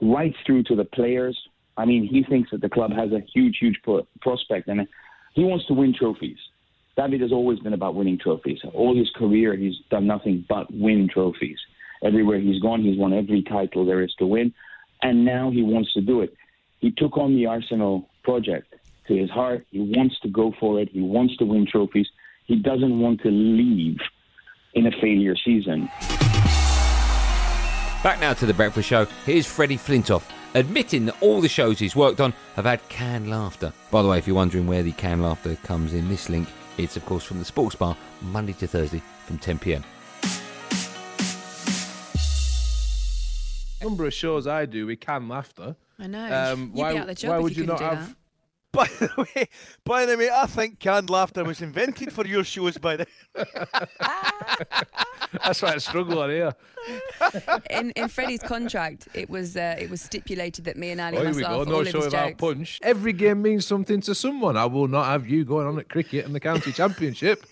right 0.00 0.34
through 0.46 0.64
to 0.64 0.76
the 0.76 0.84
players. 0.84 1.38
I 1.76 1.84
mean, 1.84 2.06
he 2.06 2.22
thinks 2.22 2.50
that 2.50 2.60
the 2.60 2.68
club 2.68 2.92
has 2.92 3.12
a 3.12 3.20
huge, 3.34 3.58
huge 3.60 3.78
pro- 3.82 4.06
prospect, 4.20 4.68
and 4.68 4.86
he 5.34 5.44
wants 5.44 5.66
to 5.66 5.74
win 5.74 5.94
trophies. 5.96 6.38
David 6.96 7.20
has 7.20 7.32
always 7.32 7.58
been 7.58 7.72
about 7.72 7.96
winning 7.96 8.18
trophies. 8.18 8.60
All 8.72 8.96
his 8.96 9.10
career, 9.16 9.56
he's 9.56 9.74
done 9.90 10.06
nothing 10.06 10.44
but 10.48 10.72
win 10.72 11.08
trophies. 11.12 11.58
Everywhere 12.04 12.38
he's 12.38 12.62
gone, 12.62 12.82
he's 12.82 12.98
won 12.98 13.12
every 13.12 13.42
title 13.42 13.84
there 13.84 14.02
is 14.02 14.14
to 14.18 14.26
win, 14.26 14.54
and 15.02 15.24
now 15.24 15.50
he 15.50 15.62
wants 15.62 15.92
to 15.94 16.00
do 16.00 16.20
it. 16.20 16.34
He 16.78 16.92
took 16.92 17.16
on 17.16 17.34
the 17.34 17.46
Arsenal 17.46 18.08
project 18.22 18.74
to 19.08 19.16
his 19.16 19.30
heart. 19.30 19.66
He 19.70 19.80
wants 19.80 20.18
to 20.20 20.28
go 20.28 20.52
for 20.60 20.80
it. 20.80 20.88
He 20.90 21.00
wants 21.00 21.36
to 21.38 21.44
win 21.44 21.66
trophies. 21.70 22.06
He 22.46 22.56
doesn't 22.56 23.00
want 23.00 23.22
to 23.22 23.30
leave 23.30 23.98
in 24.74 24.86
a 24.86 24.90
failure 25.00 25.36
season. 25.44 25.88
Back 28.02 28.20
now 28.20 28.34
to 28.34 28.46
the 28.46 28.54
breakfast 28.54 28.88
show. 28.88 29.06
Here's 29.24 29.46
Freddie 29.46 29.78
Flintoff 29.78 30.24
admitting 30.54 31.04
that 31.06 31.16
all 31.20 31.40
the 31.40 31.48
shows 31.48 31.78
he's 31.78 31.96
worked 31.96 32.20
on 32.20 32.32
have 32.56 32.64
had 32.64 32.86
canned 32.88 33.28
laughter. 33.28 33.72
By 33.90 34.02
the 34.02 34.08
way, 34.08 34.18
if 34.18 34.26
you're 34.26 34.36
wondering 34.36 34.66
where 34.66 34.82
the 34.82 34.92
canned 34.92 35.22
laughter 35.22 35.56
comes 35.56 35.92
in 35.94 36.08
this 36.08 36.28
link, 36.28 36.48
it's 36.78 36.96
of 36.96 37.04
course 37.04 37.24
from 37.24 37.38
the 37.38 37.44
Sports 37.44 37.74
Bar, 37.74 37.96
Monday 38.22 38.52
to 38.54 38.66
Thursday 38.66 39.02
from 39.26 39.38
10 39.38 39.58
pm. 39.58 39.84
Number 43.82 44.06
of 44.06 44.14
shows 44.14 44.46
I 44.46 44.64
do 44.64 44.86
with 44.86 45.00
canned 45.00 45.28
laughter. 45.28 45.76
I 45.98 46.06
know. 46.06 46.52
Um, 46.52 46.72
You'd 46.74 46.74
why, 46.74 46.92
be 46.92 46.98
out 46.98 47.02
of 47.02 47.08
the 47.08 47.14
job 47.14 47.30
why 47.30 47.36
if 47.36 47.42
would 47.42 47.56
you 47.56 47.62
you, 47.62 47.66
not 47.66 47.78
couldn't 47.78 47.94
do 47.94 48.00
have? 48.00 48.16
By 48.74 48.86
the 48.98 49.08
way, 49.36 49.48
by 49.84 50.04
the 50.06 50.16
way, 50.16 50.30
I 50.30 50.46
think 50.46 50.80
canned 50.80 51.08
laughter 51.08 51.44
was 51.44 51.62
invented 51.62 52.12
for 52.12 52.26
your 52.26 52.42
shows. 52.44 52.76
By 52.76 52.96
the 52.96 53.06
That's 55.44 55.62
why 55.62 55.74
I 55.74 55.78
struggle 55.78 56.18
on 56.20 56.30
here. 56.30 56.52
in 57.70 57.90
in 57.92 58.08
Freddie's 58.08 58.42
contract, 58.42 59.08
it 59.14 59.30
was 59.30 59.56
uh, 59.56 59.76
it 59.78 59.88
was 59.90 60.00
stipulated 60.00 60.64
that 60.64 60.76
me 60.76 60.90
and 60.90 61.00
Ally 61.00 61.18
Oh, 61.18 61.24
must 61.24 61.36
we 61.36 61.42
laugh 61.44 61.52
go. 61.52 61.62
at 61.62 61.68
No 61.68 61.74
all 61.76 61.84
show 61.84 61.88
of 61.90 61.94
his 61.94 62.04
without 62.06 62.28
jokes. 62.30 62.40
punch. 62.40 62.78
Every 62.82 63.12
game 63.12 63.42
means 63.42 63.64
something 63.66 64.00
to 64.02 64.14
someone. 64.14 64.56
I 64.56 64.66
will 64.66 64.88
not 64.88 65.06
have 65.06 65.28
you 65.28 65.44
going 65.44 65.66
on 65.66 65.78
at 65.78 65.88
cricket 65.88 66.24
and 66.26 66.34
the 66.34 66.40
county 66.40 66.72
championship. 66.80 67.46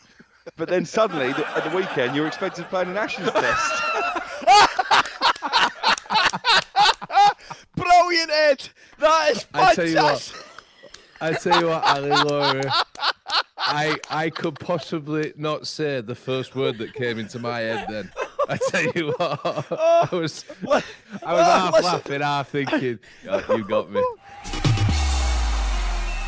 But 0.56 0.68
then 0.68 0.84
suddenly, 0.84 1.32
th- 1.34 1.46
at 1.54 1.70
the 1.70 1.76
weekend, 1.76 2.16
you're 2.16 2.26
expected 2.26 2.62
to 2.62 2.68
play 2.68 2.82
in 2.82 2.88
an 2.88 2.96
Ashes 2.96 3.30
test. 3.30 3.82
Brilliant, 7.76 8.30
Ed. 8.30 8.68
That 8.98 9.30
is 9.30 9.46
I 9.54 9.74
tell 9.74 9.86
you 9.86 9.94
fantastic. 9.94 10.46
What. 11.22 11.36
I 11.36 11.38
tell 11.38 11.60
you 11.60 11.68
what, 11.68 11.84
Ally 11.84 12.22
Laura. 12.22 12.72
I 13.58 13.96
I 14.10 14.30
could 14.30 14.58
possibly 14.58 15.32
not 15.36 15.66
say 15.66 16.00
the 16.00 16.14
first 16.14 16.56
word 16.56 16.78
that 16.78 16.94
came 16.94 17.18
into 17.18 17.38
my 17.38 17.60
head. 17.60 17.86
Then 17.88 18.12
I 18.48 18.58
tell 18.68 18.84
you 18.92 19.14
what, 19.16 19.40
I 19.44 20.08
was 20.10 20.44
I 21.24 21.32
was 21.32 21.46
half 21.46 21.82
laughing, 21.84 22.20
half 22.20 22.48
thinking, 22.48 22.98
"Oh, 23.28 23.56
"You 23.56 23.64
got 23.64 23.90
me." 23.90 24.02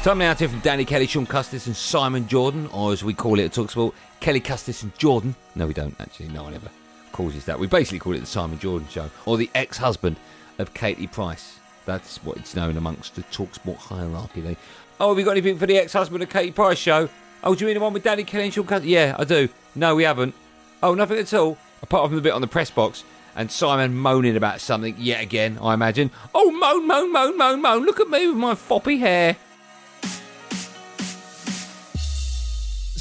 Time 0.04 0.18
now 0.18 0.34
to 0.34 0.38
hear 0.38 0.48
from 0.48 0.60
Danny 0.60 0.84
Kelly, 0.84 1.06
Sean 1.06 1.26
Custis, 1.26 1.66
and 1.66 1.74
Simon 1.74 2.28
Jordan, 2.28 2.68
or 2.72 2.92
as 2.92 3.02
we 3.02 3.14
call 3.14 3.38
it 3.40 3.44
at 3.46 3.52
Talksport, 3.52 3.94
Kelly 4.20 4.40
Custis 4.40 4.82
and 4.82 4.96
Jordan. 4.98 5.34
No, 5.54 5.66
we 5.66 5.74
don't 5.74 5.98
actually. 6.00 6.28
No 6.28 6.44
one 6.44 6.54
ever 6.54 6.68
calls 7.10 7.34
it 7.34 7.46
that. 7.46 7.58
We 7.58 7.66
basically 7.66 8.00
call 8.00 8.14
it 8.14 8.20
the 8.20 8.26
Simon 8.26 8.58
Jordan 8.58 8.86
Show, 8.88 9.10
or 9.26 9.36
the 9.36 9.50
ex-husband 9.54 10.16
of 10.58 10.72
Katie 10.74 11.06
Price. 11.06 11.58
That's 11.86 12.22
what 12.24 12.36
it's 12.36 12.54
known 12.56 12.76
amongst 12.76 13.14
the 13.14 13.22
Talksport 13.24 13.76
hierarchy. 13.76 14.40
They, 14.40 14.56
oh, 15.04 15.08
have 15.08 15.16
we 15.18 15.23
got 15.23 15.32
anything 15.32 15.58
for 15.58 15.66
the 15.66 15.76
ex-husband 15.76 16.23
of 16.23 16.30
Katie 16.30 16.50
Price 16.50 16.78
show? 16.78 17.11
Oh, 17.42 17.54
do 17.54 17.61
you 17.61 17.66
mean 17.66 17.75
the 17.75 17.80
one 17.80 17.92
with 17.92 18.02
Danny 18.02 18.25
Kelly 18.25 18.44
and 18.44 18.54
Sean 18.54 18.64
Custis? 18.64 18.88
Yeah, 18.88 19.14
I 19.18 19.25
do. 19.25 19.50
No, 19.75 19.94
we 19.94 20.04
haven't. 20.04 20.34
Oh, 20.82 20.94
nothing 20.94 21.18
at 21.18 21.34
all. 21.34 21.58
Apart 21.82 22.08
from 22.08 22.16
the 22.16 22.23
bit 22.23 22.32
on 22.32 22.40
the 22.40 22.46
press 22.46 22.70
box. 22.70 23.04
And 23.37 23.50
Simon 23.50 23.94
moaning 23.94 24.37
about 24.37 24.61
something 24.61 24.94
yet 24.96 25.20
again, 25.20 25.58
I 25.61 25.75
imagine. 25.75 26.11
Oh, 26.34 26.50
moan, 26.52 26.87
moan, 26.87 27.12
moan, 27.12 27.37
moan, 27.37 27.61
moan. 27.61 27.84
Look 27.84 28.00
at 28.00 28.08
me 28.08 28.28
with 28.28 28.37
my 28.37 28.54
foppy 28.54 28.99
hair. 28.99 29.37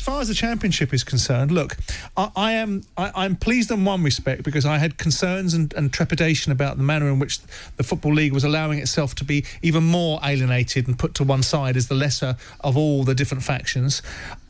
Far 0.03 0.21
as 0.21 0.27
the 0.27 0.33
championship 0.33 0.93
is 0.93 1.03
concerned, 1.03 1.51
look, 1.51 1.77
I, 2.17 2.29
I 2.35 2.51
am 2.53 2.83
I, 2.97 3.11
I'm 3.15 3.35
pleased 3.35 3.71
in 3.71 3.85
one 3.85 4.03
respect 4.03 4.43
because 4.43 4.65
I 4.65 4.77
had 4.77 4.97
concerns 4.97 5.53
and, 5.53 5.73
and 5.73 5.93
trepidation 5.93 6.51
about 6.51 6.77
the 6.77 6.83
manner 6.83 7.07
in 7.07 7.19
which 7.19 7.39
the 7.77 7.83
football 7.83 8.13
league 8.13 8.33
was 8.33 8.43
allowing 8.43 8.79
itself 8.79 9.15
to 9.15 9.23
be 9.23 9.45
even 9.61 9.83
more 9.83 10.19
alienated 10.23 10.87
and 10.87 10.99
put 10.99 11.13
to 11.15 11.23
one 11.23 11.41
side 11.41 11.77
as 11.77 11.87
the 11.87 11.95
lesser 11.95 12.35
of 12.61 12.75
all 12.75 13.03
the 13.03 13.15
different 13.15 13.43
factions. 13.43 14.01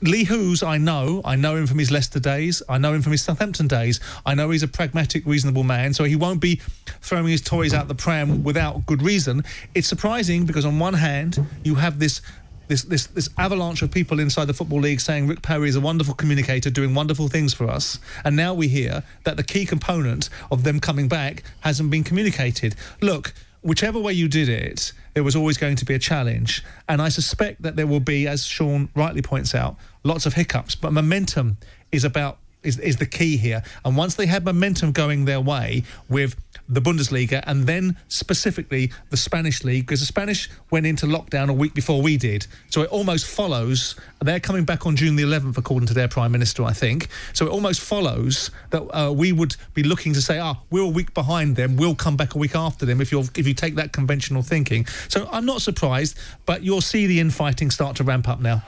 Lee 0.02 0.24
Hoos, 0.24 0.64
I 0.64 0.78
know, 0.78 1.22
I 1.24 1.36
know 1.36 1.56
him 1.56 1.68
from 1.68 1.80
his 1.80 1.92
Leicester 1.92 2.20
days, 2.20 2.64
I 2.68 2.78
know 2.78 2.94
him 2.94 3.02
from 3.02 3.12
his 3.12 3.24
Southampton 3.24 3.68
days. 3.68 4.00
I 4.26 4.34
know 4.36 4.50
he's 4.50 4.64
a 4.64 4.68
pragmatic, 4.68 5.26
reasonable 5.26 5.64
man, 5.64 5.94
so 5.94 6.04
he 6.04 6.16
won't 6.16 6.42
be 6.42 6.62
throwing 7.02 7.28
his 7.28 7.42
toys 7.42 7.74
out 7.74 7.88
the 7.88 7.96
pram 7.96 8.44
without 8.44 8.86
good 8.86 9.02
reason. 9.02 9.44
It's 9.76 9.88
surprising 9.88 10.46
because 10.46 10.66
on 10.66 10.80
one 10.80 10.94
hand 10.94 11.46
you 11.64 11.76
have 11.76 12.00
this 12.00 12.22
this, 12.68 12.84
this 12.84 13.08
this 13.08 13.30
avalanche 13.38 13.82
of 13.82 13.92
people 13.92 14.20
inside 14.20 14.46
the 14.46 14.54
football 14.54 14.80
league 14.80 15.02
saying 15.02 15.28
Rick 15.28 15.42
Parry 15.42 15.70
is 15.70 15.76
a 15.76 15.82
wonderful 15.82 16.14
communicator 16.14 16.70
doing 16.70 16.94
wonderful 16.94 17.28
things 17.28 17.54
for 17.54 17.70
us. 17.70 18.00
And 18.24 18.36
now 18.36 18.54
we 18.54 18.68
hear 18.68 19.04
that 19.24 19.38
the 19.38 19.44
key 19.44 19.66
component 19.66 20.30
of 20.52 20.64
them 20.64 20.80
coming 20.80 21.08
back 21.08 21.44
hasn't 21.62 21.90
been 21.90 22.04
communicated. 22.04 22.76
Look 23.02 23.34
whichever 23.62 24.00
way 24.00 24.12
you 24.12 24.28
did 24.28 24.50
it 24.50 24.92
there 25.14 25.24
was 25.24 25.36
always 25.36 25.58
going 25.58 25.76
to 25.76 25.86
be 25.86 25.94
a 25.94 26.00
challenge. 26.00 26.64
And 26.90 27.02
I 27.02 27.10
suspect 27.10 27.62
that 27.62 27.76
there 27.76 27.88
will 27.88 28.00
be 28.00 28.28
as 28.28 28.46
Sean 28.46 28.90
rightly 28.96 29.22
points 29.22 29.54
out 29.54 29.76
lots 30.04 30.26
of 30.26 30.34
hiccups. 30.34 30.76
But 30.76 30.92
momentum 30.92 31.58
is 31.92 32.04
about 32.04 32.40
is, 32.64 32.80
is 32.80 32.98
the 32.98 33.06
key 33.06 33.38
here. 33.38 33.64
And 33.86 33.96
once 33.98 34.16
they 34.16 34.26
had 34.26 34.46
momentum 34.46 34.92
going 34.92 35.26
their 35.26 35.42
way 35.42 35.84
with 36.10 36.36
the 36.70 36.82
Bundesliga 36.82 37.44
and 37.46 37.68
then 37.68 37.98
specifically 38.08 38.92
the 39.10 39.18
Spanish 39.18 39.64
league, 39.64 39.86
because 39.86 40.00
the 40.00 40.06
Spanish 40.06 40.50
went 40.72 40.86
into 40.86 41.06
lockdown 41.06 41.50
a 41.50 41.54
week 41.54 41.74
before 41.74 42.02
we 42.02 42.18
did. 42.18 42.48
So 42.70 42.82
it 42.82 42.90
almost 42.90 43.26
follows, 43.26 43.96
they're 44.22 44.40
coming 44.40 44.66
back 44.66 44.86
on 44.86 44.96
June 44.96 45.16
the 45.16 45.24
11th, 45.24 45.58
according 45.58 45.88
to 45.88 45.94
their 45.94 46.08
Prime 46.08 46.32
Minister, 46.32 46.64
I 46.64 46.74
think. 46.74 47.08
So 47.34 47.46
it 47.46 47.50
almost 47.50 47.82
follows 47.82 48.52
that 48.72 48.82
uh, 48.96 49.12
we 49.12 49.32
would 49.32 49.56
be 49.74 49.84
looking 49.84 50.14
to 50.14 50.22
say, 50.22 50.40
ah, 50.40 50.56
we're 50.70 50.84
a 50.84 50.88
week 50.88 51.14
behind 51.14 51.56
them, 51.56 51.76
we'll 51.76 51.96
come 51.96 52.18
back 52.18 52.36
a 52.36 52.38
week 52.38 52.56
after 52.56 52.86
them 52.86 53.02
if, 53.02 53.12
you're, 53.12 53.26
if 53.36 53.48
you 53.48 53.54
take 53.54 53.76
that 53.76 53.94
conventional 53.94 54.42
thinking. 54.42 54.86
So 55.08 55.28
I'm 55.32 55.46
not 55.46 55.62
surprised, 55.62 56.18
but 56.46 56.64
you'll 56.64 56.82
see 56.82 57.08
the 57.08 57.20
infighting 57.20 57.72
start 57.72 57.98
to 57.98 58.04
ramp 58.04 58.28
up 58.28 58.40
now. 58.40 58.64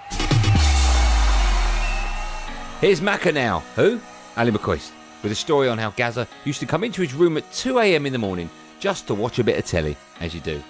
Here's 2.82 3.00
Macca 3.00 3.34
now. 3.34 3.60
Who? 3.77 4.01
Ally 4.36 4.51
McCoist. 4.51 4.91
With 5.24 5.32
a 5.32 5.36
story 5.36 5.70
on 5.70 5.77
how 5.77 5.91
Gaza 5.91 6.27
used 6.44 6.60
to 6.60 6.65
come 6.65 6.84
into 6.84 7.01
his 7.01 7.13
room 7.13 7.38
at 7.38 7.50
2am 7.51 8.05
in 8.05 8.12
the 8.12 8.20
morning 8.20 8.50
just 8.82 9.08
to 9.08 9.13
watch 9.13 9.39
a 9.39 9.46
bit 9.46 9.58
of 9.58 9.65
telly, 9.65 9.96
as 10.20 10.36
you 10.36 10.41
do. 10.41 10.62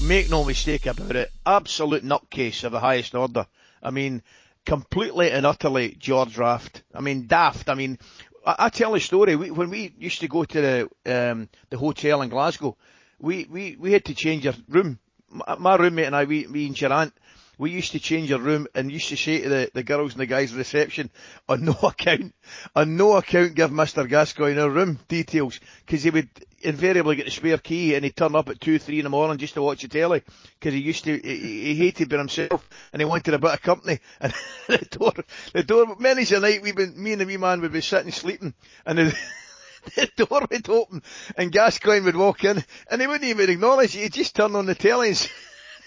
Make 0.00 0.30
no 0.30 0.44
mistake 0.44 0.86
about 0.86 1.16
it. 1.16 1.32
Absolute 1.44 2.04
nutcase 2.04 2.62
of 2.62 2.70
the 2.70 2.78
highest 2.78 3.16
order. 3.16 3.48
I 3.82 3.90
mean, 3.90 4.22
completely 4.64 5.32
and 5.32 5.44
utterly 5.44 5.96
George 5.98 6.38
Raft. 6.38 6.84
I 6.94 7.00
mean, 7.00 7.26
daft. 7.26 7.68
I 7.68 7.74
mean, 7.74 7.98
I, 8.46 8.54
I 8.60 8.68
tell 8.68 8.94
a 8.94 9.00
story. 9.00 9.34
We, 9.34 9.50
when 9.50 9.70
we 9.70 9.92
used 9.98 10.20
to 10.20 10.28
go 10.28 10.44
to 10.44 10.60
the 11.04 11.30
um, 11.32 11.48
the 11.68 11.78
hotel 11.78 12.22
in 12.22 12.28
Glasgow, 12.28 12.76
we, 13.18 13.46
we, 13.50 13.76
we 13.76 13.92
had 13.92 14.04
to 14.04 14.14
change 14.14 14.46
our 14.46 14.54
room. 14.68 15.00
My, 15.30 15.56
my 15.58 15.74
roommate 15.74 16.06
and 16.06 16.14
I, 16.14 16.24
we, 16.24 16.46
me 16.46 16.66
and 16.66 16.78
Sharon, 16.78 17.12
we 17.58 17.70
used 17.70 17.92
to 17.92 17.98
change 17.98 18.32
our 18.32 18.40
room 18.40 18.66
and 18.74 18.90
used 18.90 19.08
to 19.08 19.16
say 19.16 19.42
to 19.42 19.48
the, 19.48 19.70
the 19.74 19.82
girls 19.82 20.12
and 20.12 20.20
the 20.20 20.26
guys 20.26 20.54
reception, 20.54 21.10
on 21.48 21.64
no 21.64 21.72
account, 21.82 22.34
on 22.74 22.96
no 22.96 23.16
account 23.16 23.54
give 23.54 23.70
Mr. 23.70 24.08
Gascoigne 24.08 24.58
our 24.58 24.70
room 24.70 24.98
details, 25.08 25.60
because 25.84 26.02
he 26.02 26.10
would 26.10 26.28
invariably 26.62 27.16
get 27.16 27.26
the 27.26 27.30
spare 27.30 27.58
key 27.58 27.94
and 27.94 28.04
he'd 28.04 28.16
turn 28.16 28.34
up 28.34 28.48
at 28.48 28.60
two, 28.60 28.78
three 28.78 28.98
in 28.98 29.04
the 29.04 29.10
morning 29.10 29.38
just 29.38 29.54
to 29.54 29.62
watch 29.62 29.82
the 29.82 29.88
telly, 29.88 30.22
because 30.58 30.74
he 30.74 30.80
used 30.80 31.04
to, 31.04 31.18
he, 31.18 31.64
he 31.64 31.74
hated 31.74 32.08
being 32.08 32.20
himself 32.20 32.68
and 32.92 33.00
he 33.00 33.06
wanted 33.06 33.34
a 33.34 33.38
bit 33.38 33.52
of 33.52 33.62
company. 33.62 34.00
And 34.20 34.32
the 34.66 34.78
door, 34.90 35.12
the 35.52 35.62
door, 35.62 35.96
many's 35.98 36.32
a 36.32 36.40
night 36.40 36.62
we've 36.62 36.74
been, 36.74 37.00
me 37.00 37.12
and 37.12 37.20
the 37.20 37.26
wee 37.26 37.36
man 37.36 37.60
would 37.60 37.72
be 37.72 37.82
sitting 37.82 38.12
sleeping 38.12 38.54
and 38.86 38.98
the, 38.98 39.18
the 39.96 40.24
door 40.24 40.46
would 40.50 40.68
open 40.70 41.02
and 41.36 41.52
Gascoigne 41.52 42.04
would 42.04 42.16
walk 42.16 42.44
in 42.44 42.64
and 42.90 43.00
he 43.00 43.06
wouldn't 43.06 43.28
even 43.28 43.50
acknowledge 43.50 43.94
it, 43.94 44.00
he'd 44.00 44.12
just 44.12 44.34
turn 44.34 44.56
on 44.56 44.66
the 44.66 44.74
telly 44.74 45.08
and 45.08 45.28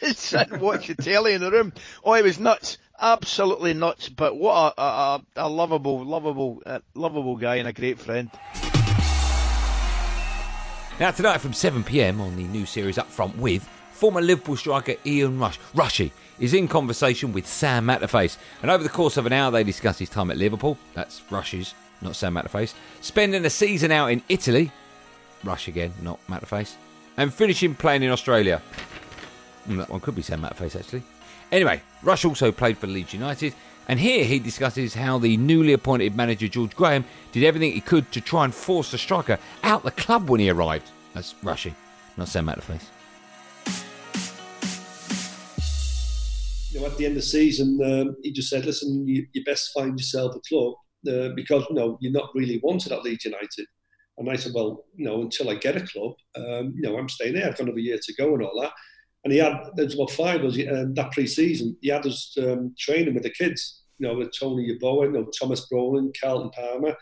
sit 0.14 0.52
and 0.52 0.62
watch 0.62 0.88
the 0.88 0.96
telly 0.96 1.34
in 1.34 1.42
the 1.42 1.52
room. 1.52 1.74
Oh, 2.04 2.14
he 2.14 2.22
was 2.22 2.40
nuts. 2.40 2.78
Absolutely 3.00 3.74
nuts. 3.74 4.10
But 4.10 4.38
what 4.38 4.74
a, 4.78 4.82
a, 4.82 5.22
a 5.36 5.50
lovable, 5.50 6.04
lovable, 6.04 6.62
uh, 6.66 6.80
lovable 6.94 7.36
guy 7.36 7.56
and 7.56 7.68
a 7.68 7.74
great 7.74 8.00
friend. 8.00 8.30
Now, 11.00 11.12
tonight 11.12 11.38
from 11.38 11.52
7pm 11.52 12.20
on 12.20 12.36
the 12.36 12.44
new 12.46 12.66
series 12.66 12.98
Up 12.98 13.08
Front 13.08 13.38
with 13.38 13.68
former 13.92 14.22
Liverpool 14.22 14.56
striker 14.56 14.96
Ian 15.06 15.40
Rush. 15.40 15.60
Rushy 15.74 16.12
is 16.40 16.54
in 16.54 16.68
conversation 16.68 17.34
with 17.34 17.48
Sam 17.48 17.86
Matterface. 17.86 18.38
And 18.62 18.72
over 18.72 18.84
the 18.84 18.90
course 18.90 19.18
of 19.18 19.26
an 19.26 19.34
hour, 19.34 19.52
they 19.52 19.64
discuss 19.64 20.00
his 20.00 20.10
time 20.10 20.32
at 20.32 20.38
Liverpool. 20.38 20.78
That's 20.94 21.22
Rush's, 21.30 21.74
not 22.02 22.16
Sam 22.16 22.34
Matterface. 22.36 22.74
Spending 23.02 23.46
a 23.46 23.50
season 23.50 23.92
out 23.92 24.08
in 24.08 24.24
Italy. 24.30 24.72
Rush 25.44 25.68
again, 25.68 25.94
not 26.02 26.20
Matterface. 26.28 26.76
And 27.18 27.34
finishing 27.34 27.76
playing 27.76 28.04
in 28.04 28.12
Australia. 28.12 28.62
That 29.68 29.90
one 29.90 30.00
could 30.00 30.16
be 30.16 30.22
Sam 30.22 30.42
Matterface, 30.42 30.80
actually. 30.80 31.04
Anyway, 31.52 31.82
Rush 32.04 32.26
also 32.26 32.52
played 32.52 32.78
for 32.78 32.88
Leeds 32.88 33.14
United, 33.14 33.54
and 33.88 34.00
here 34.00 34.24
he 34.24 34.40
discusses 34.40 34.94
how 34.94 35.18
the 35.18 35.38
newly 35.38 35.74
appointed 35.74 36.16
manager 36.16 36.48
George 36.48 36.76
Graham 36.76 37.06
did 37.32 37.44
everything 37.44 37.72
he 37.72 37.82
could 37.82 38.12
to 38.12 38.22
try 38.22 38.46
and 38.46 38.54
force 38.54 38.92
the 38.92 38.98
striker 38.98 39.38
out 39.64 39.84
the 39.84 39.92
club 39.92 40.30
when 40.30 40.40
he 40.40 40.50
arrived. 40.50 40.90
That's 41.14 41.36
Rushy, 41.44 41.74
not 42.16 42.28
Sam 42.28 42.48
Matterface. 42.48 42.84
You 46.72 46.82
know, 46.82 46.88
at 46.88 46.98
the 46.98 47.06
end 47.06 47.18
of 47.18 47.24
the 47.24 47.28
season, 47.28 47.80
um, 47.84 48.16
he 48.24 48.32
just 48.32 48.50
said, 48.50 48.66
"Listen, 48.66 49.08
you, 49.08 49.26
you 49.34 49.44
best 49.44 49.72
find 49.74 49.98
yourself 49.98 50.36
a 50.36 50.40
club 50.48 50.74
uh, 51.08 51.34
because 51.36 51.66
you 51.70 51.76
know 51.76 51.98
you're 52.02 52.12
not 52.12 52.30
really 52.36 52.60
wanted 52.64 52.92
at 52.92 53.04
Leeds 53.04 53.26
United." 53.26 53.66
And 54.18 54.30
I 54.30 54.36
said, 54.36 54.52
"Well, 54.54 54.86
you 54.96 55.06
know, 55.06 55.22
until 55.22 55.50
I 55.50 55.56
get 55.56 55.78
a 55.78 55.82
club, 55.82 56.14
um, 56.36 56.74
you 56.76 56.82
know, 56.82 56.98
I'm 56.98 57.10
staying 57.10 57.36
there. 57.36 57.48
I've 57.48 57.58
got 57.58 57.62
another 57.62 57.80
year 57.80 57.98
to 58.02 58.14
go 58.16 58.34
and 58.34 58.44
all 58.44 58.62
that." 58.62 58.74
And 59.28 59.34
he 59.34 59.40
had 59.40 59.60
there's 59.76 59.94
about 59.94 60.12
five 60.12 60.42
of 60.42 60.54
us 60.54 60.58
um, 60.72 60.94
that 60.94 61.12
pre-season. 61.12 61.76
He 61.82 61.90
had 61.90 62.06
us 62.06 62.34
um, 62.42 62.74
training 62.80 63.14
with 63.14 63.24
the 63.24 63.30
kids, 63.30 63.84
you 64.00 64.08
know, 64.08 64.16
with 64.16 64.32
Tony 64.32 64.72
Yeboah, 64.72 65.08
you 65.08 65.12
know, 65.12 65.26
Thomas 65.38 65.68
Brolin, 65.70 66.16
Carlton 66.18 66.50
Palmer, 66.52 66.96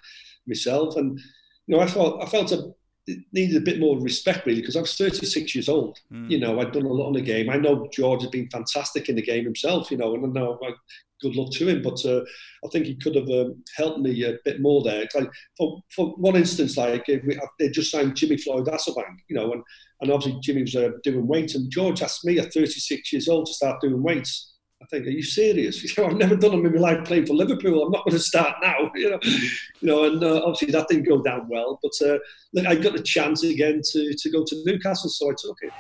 myself, 0.48 0.96
and 0.96 1.20
you 1.68 1.78
know, 1.78 1.82
I 1.82 1.86
felt, 1.86 2.24
I 2.24 2.26
felt 2.26 2.52
a 2.52 2.72
it 3.08 3.20
needed 3.34 3.58
a 3.58 3.66
bit 3.66 3.80
more 3.80 4.00
respect 4.00 4.46
really 4.46 4.62
because 4.62 4.76
I 4.76 4.82
was 4.82 4.96
36 4.96 5.54
years 5.54 5.70
old. 5.70 6.00
Mm. 6.12 6.32
You 6.32 6.40
know, 6.40 6.60
I'd 6.60 6.72
done 6.72 6.86
a 6.86 6.94
lot 6.94 7.10
in 7.10 7.14
the 7.14 7.22
game. 7.22 7.50
I 7.50 7.58
know 7.58 7.88
George 7.94 8.22
has 8.22 8.32
been 8.32 8.50
fantastic 8.50 9.10
in 9.10 9.16
the 9.16 9.22
game 9.22 9.44
himself. 9.44 9.92
You 9.92 9.98
know, 9.98 10.16
and 10.16 10.26
I 10.26 10.40
know 10.40 10.58
like, 10.62 10.76
good 11.22 11.36
luck 11.36 11.52
to 11.54 11.68
him. 11.68 11.82
But 11.82 12.04
uh, 12.06 12.22
I 12.66 12.70
think 12.72 12.86
he 12.86 12.96
could 12.96 13.16
have 13.16 13.30
um, 13.30 13.64
helped 13.78 14.00
me 14.00 14.24
a 14.24 14.38
bit 14.44 14.62
more 14.62 14.84
there. 14.84 15.06
Like 15.14 15.30
for, 15.58 15.82
for 15.96 16.08
one 16.18 16.36
instance, 16.36 16.78
like 16.78 17.08
uh, 17.10 17.18
we, 17.26 17.40
they 17.60 17.70
just 17.70 17.92
signed 17.92 18.16
Jimmy 18.16 18.38
Floyd 18.38 18.68
Hasselbaink. 18.68 19.18
You 19.28 19.36
know, 19.36 19.52
and 19.54 19.64
and 20.02 20.12
obviously 20.12 20.40
Jimmy 20.42 20.64
was 20.64 20.76
uh, 20.76 20.90
doing 21.04 21.28
weights, 21.28 21.56
and 21.56 21.72
George 21.72 22.02
asked 22.02 22.26
me 22.26 22.40
at 22.40 22.54
36 22.54 23.14
years 23.14 23.28
old 23.28 23.46
to 23.46 23.54
start 23.54 23.82
doing 23.82 24.02
weights. 24.02 24.55
I 24.86 24.88
think, 24.88 25.08
are 25.08 25.10
you 25.10 25.24
serious? 25.24 25.84
You 25.98 26.04
know, 26.04 26.10
I've 26.10 26.18
never 26.18 26.36
done 26.36 26.52
them 26.52 26.66
in 26.66 26.76
my 26.76 26.80
life 26.80 27.06
playing 27.06 27.26
for 27.26 27.34
Liverpool. 27.34 27.84
I'm 27.84 27.92
not 27.92 28.06
going 28.06 28.16
to 28.18 28.24
start 28.24 28.58
now. 28.62 28.92
You 28.96 29.10
know, 29.10 29.20
you 29.24 29.42
know, 29.82 30.04
and 30.06 30.24
uh, 30.24 30.42
obviously 30.46 30.72
that 30.72 30.88
didn't 30.88 31.08
go 31.08 31.22
down 31.24 31.48
well. 31.50 31.80
But 31.82 31.94
uh, 32.08 32.20
look, 32.54 32.68
I 32.68 32.76
got 32.76 32.94
the 32.94 33.02
chance 33.02 33.44
again 33.44 33.82
to, 33.92 34.14
to 34.14 34.30
go 34.30 34.44
to 34.46 34.64
Newcastle, 34.66 35.10
so 35.10 35.32
I 35.32 35.34
took 35.38 35.58
it. 35.62 35.72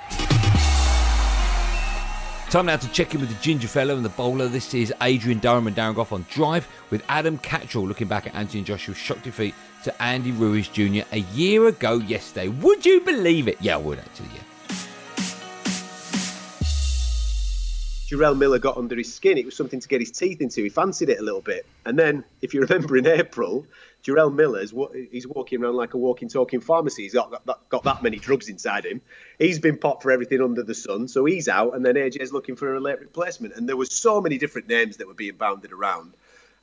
Time 2.49 2.65
now 2.65 2.77
to 2.77 2.91
check 2.91 3.13
in 3.13 3.21
with 3.21 3.29
the 3.29 3.41
ginger 3.41 3.67
fellow 3.67 3.95
and 3.95 4.03
the 4.03 4.09
bowler. 4.09 4.47
This 4.47 4.73
is 4.73 4.93
Adrian 5.01 5.39
Durham 5.39 5.67
and 5.67 5.75
Darren 5.75 5.95
Gough 5.95 6.11
on 6.11 6.25
Drive 6.29 6.67
with 6.89 7.03
Adam 7.07 7.37
Catterall 7.37 7.87
looking 7.87 8.07
back 8.07 8.25
at 8.27 8.35
Anthony 8.35 8.63
Joshua's 8.63 8.97
shock 8.97 9.21
defeat 9.21 9.53
to 9.83 10.01
Andy 10.01 10.31
Ruiz 10.31 10.67
Jr. 10.67 11.03
a 11.11 11.19
year 11.33 11.67
ago 11.67 11.99
yesterday. 11.99 12.47
Would 12.47 12.85
you 12.85 13.01
believe 13.01 13.47
it? 13.47 13.57
Yeah, 13.61 13.75
I 13.75 13.77
would 13.77 13.99
actually, 13.99 14.29
yeah. 14.33 14.54
Jarrell 18.15 18.37
Miller 18.37 18.59
got 18.59 18.77
under 18.77 18.95
his 18.95 19.13
skin. 19.13 19.37
It 19.37 19.45
was 19.45 19.55
something 19.55 19.79
to 19.79 19.87
get 19.87 19.99
his 19.99 20.11
teeth 20.11 20.41
into. 20.41 20.63
He 20.63 20.69
fancied 20.69 21.09
it 21.09 21.19
a 21.19 21.23
little 21.23 21.41
bit. 21.41 21.65
And 21.85 21.99
then, 21.99 22.23
if 22.41 22.53
you 22.53 22.61
remember 22.61 22.95
in 22.97 23.07
April, 23.07 23.65
Jarrell 24.03 24.33
Miller's 24.33 24.73
he's 25.11 25.27
walking 25.27 25.61
around 25.61 25.75
like 25.75 25.93
a 25.93 25.97
walking, 25.97 26.29
talking 26.29 26.61
pharmacy. 26.61 27.03
He's 27.03 27.13
got, 27.13 27.31
got, 27.31 27.45
that, 27.45 27.69
got 27.69 27.83
that 27.83 28.03
many 28.03 28.17
drugs 28.17 28.49
inside 28.49 28.85
him. 28.85 29.01
He's 29.39 29.59
been 29.59 29.77
popped 29.77 30.03
for 30.03 30.11
everything 30.11 30.41
under 30.41 30.63
the 30.63 30.75
sun, 30.75 31.07
so 31.07 31.25
he's 31.25 31.47
out. 31.47 31.75
And 31.75 31.85
then 31.85 31.95
AJ's 31.95 32.31
looking 32.31 32.55
for 32.55 32.75
a 32.75 32.79
late 32.79 32.99
replacement. 32.99 33.55
And 33.55 33.67
there 33.67 33.77
were 33.77 33.85
so 33.85 34.21
many 34.21 34.37
different 34.37 34.69
names 34.69 34.97
that 34.97 35.07
were 35.07 35.13
being 35.13 35.35
bounded 35.35 35.71
around. 35.71 36.13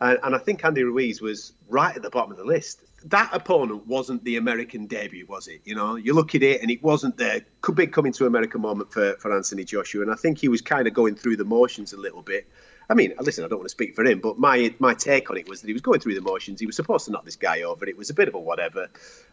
And, 0.01 0.19
and 0.23 0.35
I 0.35 0.39
think 0.39 0.65
Andy 0.65 0.85
Ruiz 0.85 1.21
was 1.21 1.53
right 1.69 1.95
at 1.95 2.03
the 2.03 2.11
bottom 2.11 2.31
of 2.31 2.39
the 2.39 2.45
list. 2.45 2.81
That 3.07 3.31
opponent 3.33 3.87
wasn't 3.87 4.25
the 4.25 4.37
American 4.37 4.87
debut, 4.87 5.27
was 5.27 5.49
it? 5.49 5.61
You 5.65 5.75
know, 5.75 5.97
you 5.97 6.15
look 6.15 6.35
at 6.35 6.43
it 6.43 6.63
and 6.63 6.71
it 6.71 6.83
wasn't 6.83 7.17
the 7.17 7.45
big 7.75 7.93
coming 7.93 8.13
to 8.13 8.27
America 8.27 8.59
moment 8.59 8.93
for, 8.93 9.15
for 9.19 9.35
Anthony 9.35 9.65
Joshua. 9.65 10.03
And 10.03 10.13
I 10.13 10.15
think 10.15 10.39
he 10.39 10.49
was 10.49 10.61
kind 10.61 10.87
of 10.87 10.95
going 10.95 11.15
through 11.17 11.37
the 11.37 11.45
motions 11.45 11.93
a 11.93 11.97
little 11.97 12.23
bit. 12.23 12.49
I 12.91 12.95
mean, 12.95 13.15
listen, 13.21 13.45
I 13.45 13.49
don't 13.49 13.59
want 13.59 13.69
to 13.69 13.73
speak 13.73 13.95
for 13.95 14.05
him, 14.05 14.21
but 14.21 14.39
my 14.39 14.75
my 14.79 14.93
take 14.95 15.31
on 15.31 15.37
it 15.37 15.49
was 15.49 15.61
that 15.61 15.69
he 15.69 15.73
was 15.73 15.83
going 15.83 16.01
through 16.01 16.15
the 16.15 16.21
motions. 16.21 16.61
He 16.61 16.67
was 16.67 16.77
supposed 16.77 17.07
to 17.07 17.13
knock 17.13 17.25
this 17.25 17.37
guy 17.37 17.63
over. 17.63 17.87
It 17.87 17.97
was 17.97 18.11
a 18.11 18.15
bit 18.15 18.29
of 18.29 18.35
a 18.35 18.41
whatever. 18.41 18.89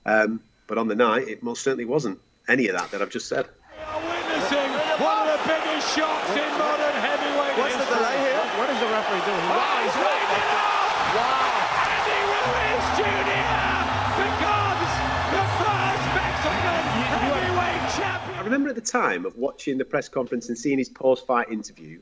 Um, 0.05 0.41
but 0.67 0.77
on 0.77 0.87
the 0.87 0.95
night, 0.95 1.27
it 1.27 1.43
most 1.43 1.63
certainly 1.63 1.85
wasn't 1.85 2.19
any 2.47 2.67
of 2.67 2.77
that 2.77 2.91
that 2.91 3.01
I've 3.01 3.09
just 3.09 3.27
said. 3.27 3.47
Witnessing 3.79 4.71
one 5.01 5.27
of 5.27 5.33
the 5.33 5.39
biggest 5.47 5.95
shocks 5.95 6.29
in 6.31 6.51
modern 6.57 6.95
heavyweight 7.01 7.57
What's 7.57 7.75
the 7.75 7.85
delay 7.85 8.17
here? 8.19 8.43
What 8.59 8.69
is 8.69 8.79
the 8.79 8.87
referee 8.87 9.25
doing? 9.25 9.45
Oh, 9.49 9.81
he's 9.83 9.95
right 9.97 10.27
now! 10.29 11.15
Wow! 11.15 11.38
At 18.69 18.75
the 18.75 18.81
time 18.81 19.25
of 19.25 19.37
watching 19.37 19.77
the 19.77 19.85
press 19.85 20.07
conference 20.09 20.49
and 20.49 20.57
seeing 20.57 20.77
his 20.77 20.89
post-fight 20.89 21.51
interview, 21.51 21.99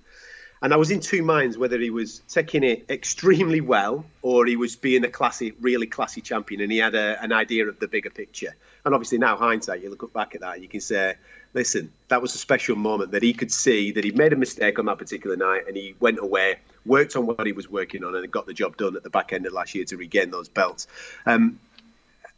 and 0.62 0.74
I 0.74 0.78
was 0.78 0.90
in 0.90 1.00
two 1.00 1.22
minds 1.22 1.58
whether 1.58 1.78
he 1.80 1.92
was 1.92 2.22
taking 2.28 2.64
it 2.64 2.86
extremely 2.90 3.62
well 3.62 4.06
or 4.24 4.46
he 4.46 4.56
was 4.56 4.76
being 4.76 5.04
a 5.04 5.10
classy, 5.10 5.54
really 5.62 5.86
classy 5.86 6.22
champion, 6.22 6.62
and 6.62 6.72
he 6.72 6.80
had 6.80 6.96
a, 6.96 7.22
an 7.22 7.32
idea 7.32 7.68
of 7.68 7.80
the 7.80 7.88
bigger 7.88 8.10
picture. 8.10 8.56
And 8.84 8.94
obviously 8.94 9.20
now 9.20 9.38
hindsight, 9.38 9.84
you 9.84 9.90
look 9.90 10.12
back 10.14 10.34
at 10.34 10.42
that, 10.42 10.56
and 10.56 10.64
you 10.64 10.70
can 10.70 10.82
say, 10.82 11.16
listen, 11.54 11.92
that 12.08 12.22
was 12.22 12.34
a 12.34 12.38
special 12.40 12.76
moment 12.76 13.12
that 13.12 13.22
he 13.22 13.34
could 13.34 13.52
see 13.52 13.92
that 13.92 14.04
he 14.04 14.12
made 14.12 14.34
a 14.34 14.36
mistake 14.36 14.80
on 14.80 14.86
that 14.86 14.98
particular 14.98 15.36
night, 15.36 15.68
and 15.68 15.78
he 15.78 15.96
went 16.00 16.18
away, 16.20 16.58
worked 16.86 17.16
on 17.16 17.28
what 17.28 17.46
he 17.46 17.54
was 17.54 17.70
working 17.70 18.04
on, 18.04 18.16
and 18.16 18.32
got 18.32 18.48
the 18.48 18.54
job 18.54 18.78
done 18.78 18.96
at 18.96 19.04
the 19.04 19.10
back 19.12 19.34
end 19.34 19.46
of 19.46 19.54
last 19.54 19.76
year 19.76 19.86
to 19.86 19.98
regain 19.98 20.32
those 20.32 20.50
belts. 20.50 20.88
Um, 21.28 21.60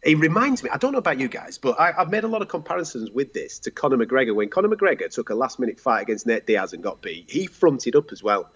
he 0.04 0.16
reminds 0.16 0.64
me, 0.64 0.70
I 0.70 0.78
don't 0.78 0.94
know 0.94 1.00
about 1.00 1.20
you 1.20 1.28
guys, 1.28 1.58
but 1.58 1.80
I, 1.80 1.92
have 1.92 2.10
made 2.10 2.24
a 2.24 2.28
lot 2.28 2.42
of 2.42 2.48
comparisons 2.48 3.12
with 3.12 3.34
this 3.34 3.60
to 3.60 3.72
Conor 3.72 3.98
McGregor. 3.98 4.34
When 4.34 4.50
Conor 4.50 4.70
McGregor 4.70 5.10
took 5.10 5.30
a 5.30 5.36
last 5.36 5.60
minute 5.60 5.80
fight 5.80 6.02
against 6.04 6.26
Nate 6.26 6.46
Diaz 6.46 6.74
and 6.74 6.82
got 6.82 7.02
beat, 7.02 7.30
he 7.30 7.48
fronted 7.48 7.96
up 7.96 8.12
as 8.12 8.24
well. 8.24 8.50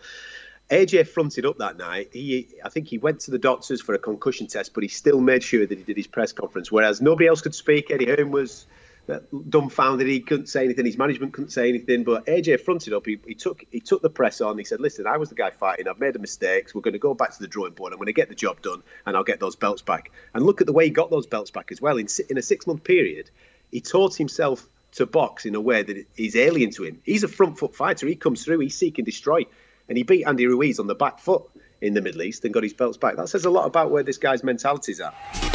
AJ 0.70 1.08
fronted 1.08 1.46
up 1.46 1.58
that 1.58 1.78
night. 1.78 2.10
He, 2.14 2.48
I 2.64 2.70
think 2.70 2.88
he 2.88 2.98
went 2.98 3.22
to 3.22 3.32
the 3.32 3.40
doctors 3.40 3.82
for 3.82 3.94
a 3.94 4.00
concussion 4.00 4.48
test, 4.48 4.74
but 4.74 4.84
he 4.84 4.88
still 4.88 5.20
made 5.20 5.44
sure 5.44 5.66
that 5.66 5.78
he 5.78 5.84
did 5.84 5.98
his 5.98 6.08
press 6.08 6.32
conference. 6.32 6.72
Whereas 6.72 7.02
nobody 7.02 7.28
else 7.28 7.42
could 7.42 7.54
speak. 7.54 7.92
Eddie 7.92 8.06
Hearn 8.06 8.32
was 8.32 8.66
dumbfounded. 9.08 10.08
He 10.08 10.22
couldn't 10.22 10.48
say 10.48 10.64
anything. 10.64 10.86
His 10.86 10.98
management 10.98 11.34
couldn't 11.34 11.52
say 11.52 11.70
anything. 11.70 12.04
But 12.04 12.26
AJ 12.26 12.62
fronted 12.62 12.94
up. 12.94 13.06
He, 13.06 13.20
he 13.26 13.36
took 13.36 13.66
he 13.72 13.80
took 13.80 14.02
the 14.02 14.10
press 14.10 14.42
on. 14.42 14.58
He 14.58 14.64
said, 14.64 14.80
"Listen, 14.80 15.08
I 15.08 15.18
was 15.18 15.30
the 15.30 15.36
guy 15.36 15.52
fighting. 15.52 15.88
I've 15.88 16.00
made 16.00 16.14
the 16.14 16.20
mistakes. 16.20 16.74
We're 16.74 16.82
going 16.82 16.94
to 16.94 17.00
go 17.00 17.14
back 17.14 17.32
to 17.34 17.40
the 17.40 17.48
drawing 17.48 17.74
board. 17.74 17.94
I'm 17.94 18.00
going 18.00 18.08
to 18.08 18.14
get 18.14 18.30
the 18.30 18.36
job 18.36 18.62
done, 18.62 18.82
and 19.06 19.16
I'll 19.16 19.24
get 19.24 19.40
those 19.40 19.56
belts 19.56 19.82
back." 19.82 20.12
And 20.34 20.46
look 20.46 20.62
at 20.62 20.68
the 20.68 20.74
way 20.74 20.86
he 20.86 20.92
got 20.92 21.10
those 21.10 21.28
belts 21.28 21.52
back 21.52 21.72
as 21.72 21.82
well. 21.82 21.98
In 21.98 22.08
in 22.30 22.38
a 22.38 22.42
six 22.42 22.66
month 22.66 22.84
period, 22.84 23.30
he 23.72 23.82
taught 23.82 24.16
himself 24.16 24.68
to 24.94 25.06
box 25.06 25.46
in 25.46 25.56
a 25.56 25.62
way 25.62 25.82
that 25.82 26.06
is 26.16 26.36
alien 26.36 26.72
to 26.72 26.84
him. 26.84 27.02
He's 27.04 27.24
a 27.24 27.28
front 27.28 27.58
foot 27.58 27.76
fighter. 27.76 28.08
He 28.08 28.16
comes 28.16 28.44
through. 28.44 28.60
He 28.60 28.70
seek 28.70 29.00
and 29.00 29.06
destroy, 29.06 29.46
and 29.90 29.98
he 29.98 30.04
beat 30.04 30.26
Andy 30.26 30.48
Ruiz 30.48 30.80
on 30.80 30.88
the 30.88 30.96
back 30.96 31.20
foot 31.20 31.44
in 31.82 31.94
the 31.94 32.02
Middle 32.02 32.22
East 32.22 32.46
and 32.46 32.54
got 32.54 32.64
his 32.64 32.74
belts 32.74 32.98
back. 32.98 33.18
That 33.18 33.28
says 33.28 33.46
a 33.46 33.50
lot 33.50 33.66
about 33.66 33.92
where 33.92 34.04
this 34.04 34.18
guy's 34.18 34.44
mentality 34.44 34.94
is 34.94 35.02
at. 35.02 35.53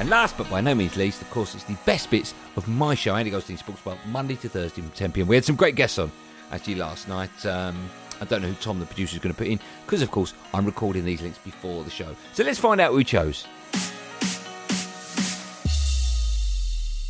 And 0.00 0.08
last 0.08 0.38
but 0.38 0.48
by 0.48 0.62
no 0.62 0.74
means 0.74 0.96
least, 0.96 1.20
of 1.20 1.28
course, 1.28 1.54
it's 1.54 1.64
the 1.64 1.76
best 1.84 2.08
bits 2.10 2.32
of 2.56 2.66
my 2.66 2.94
show, 2.94 3.14
Andy 3.14 3.30
Goldstein 3.30 3.58
Sports 3.58 3.82
Bar, 3.82 3.98
Monday 4.06 4.34
to 4.36 4.48
Thursday 4.48 4.80
from 4.80 4.90
10 4.92 5.12
pm. 5.12 5.26
We 5.28 5.34
had 5.34 5.44
some 5.44 5.56
great 5.56 5.74
guests 5.74 5.98
on 5.98 6.10
actually 6.50 6.76
last 6.76 7.06
night. 7.06 7.44
Um, 7.44 7.90
I 8.18 8.24
don't 8.24 8.40
know 8.40 8.48
who 8.48 8.54
Tom, 8.54 8.80
the 8.80 8.86
producer, 8.86 9.16
is 9.16 9.22
going 9.22 9.34
to 9.34 9.36
put 9.36 9.48
in 9.48 9.60
because, 9.84 10.00
of 10.00 10.10
course, 10.10 10.32
I'm 10.54 10.64
recording 10.64 11.04
these 11.04 11.20
links 11.20 11.36
before 11.36 11.84
the 11.84 11.90
show. 11.90 12.16
So 12.32 12.44
let's 12.44 12.58
find 12.58 12.80
out 12.80 12.92
who 12.92 12.96
we 12.96 13.04
chose. 13.04 13.46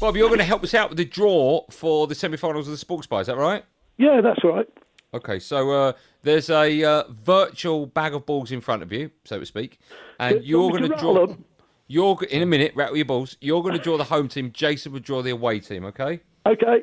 Bob, 0.00 0.16
you're 0.16 0.26
going 0.26 0.38
to 0.40 0.44
help 0.44 0.64
us 0.64 0.74
out 0.74 0.88
with 0.88 0.98
the 0.98 1.05
draw 1.05 1.64
for 1.70 2.09
the 2.09 2.16
semi-finals 2.16 2.66
of 2.66 2.72
the 2.72 2.76
Sports 2.79 3.07
Bar. 3.07 3.20
Is 3.20 3.29
that 3.29 3.37
right? 3.37 3.64
Yeah, 3.98 4.20
that's 4.20 4.42
right. 4.42 4.66
Okay, 5.14 5.38
so 5.38 5.70
uh, 5.70 5.92
there's 6.22 6.50
a 6.50 6.83
uh, 6.83 7.05
virtual 7.09 7.87
bag 7.87 8.14
of 8.14 8.26
balls 8.26 8.50
in 8.50 8.61
front 8.61 8.83
of 8.83 8.92
you, 8.92 9.12
so 9.24 9.38
to 9.38 9.46
speak, 9.46 9.79
and 10.18 10.42
you 10.44 10.61
you're 10.61 10.70
going 10.70 10.83
to 10.83 10.96
draw. 10.96 11.12
rattle 11.14 11.31
'em? 11.31 11.44
You're 11.92 12.16
g- 12.20 12.26
in 12.31 12.40
a 12.40 12.46
minute. 12.46 12.70
Rattle 12.76 12.94
your 12.96 13.05
balls. 13.05 13.37
You're 13.40 13.62
going 13.62 13.74
to 13.76 13.81
draw 13.83 13.96
the 13.96 14.05
home 14.05 14.29
team. 14.29 14.53
Jason 14.53 14.92
will 14.92 15.00
draw 15.00 15.22
the 15.22 15.31
away 15.31 15.59
team. 15.59 15.85
Okay. 15.87 16.20
Okay. 16.46 16.83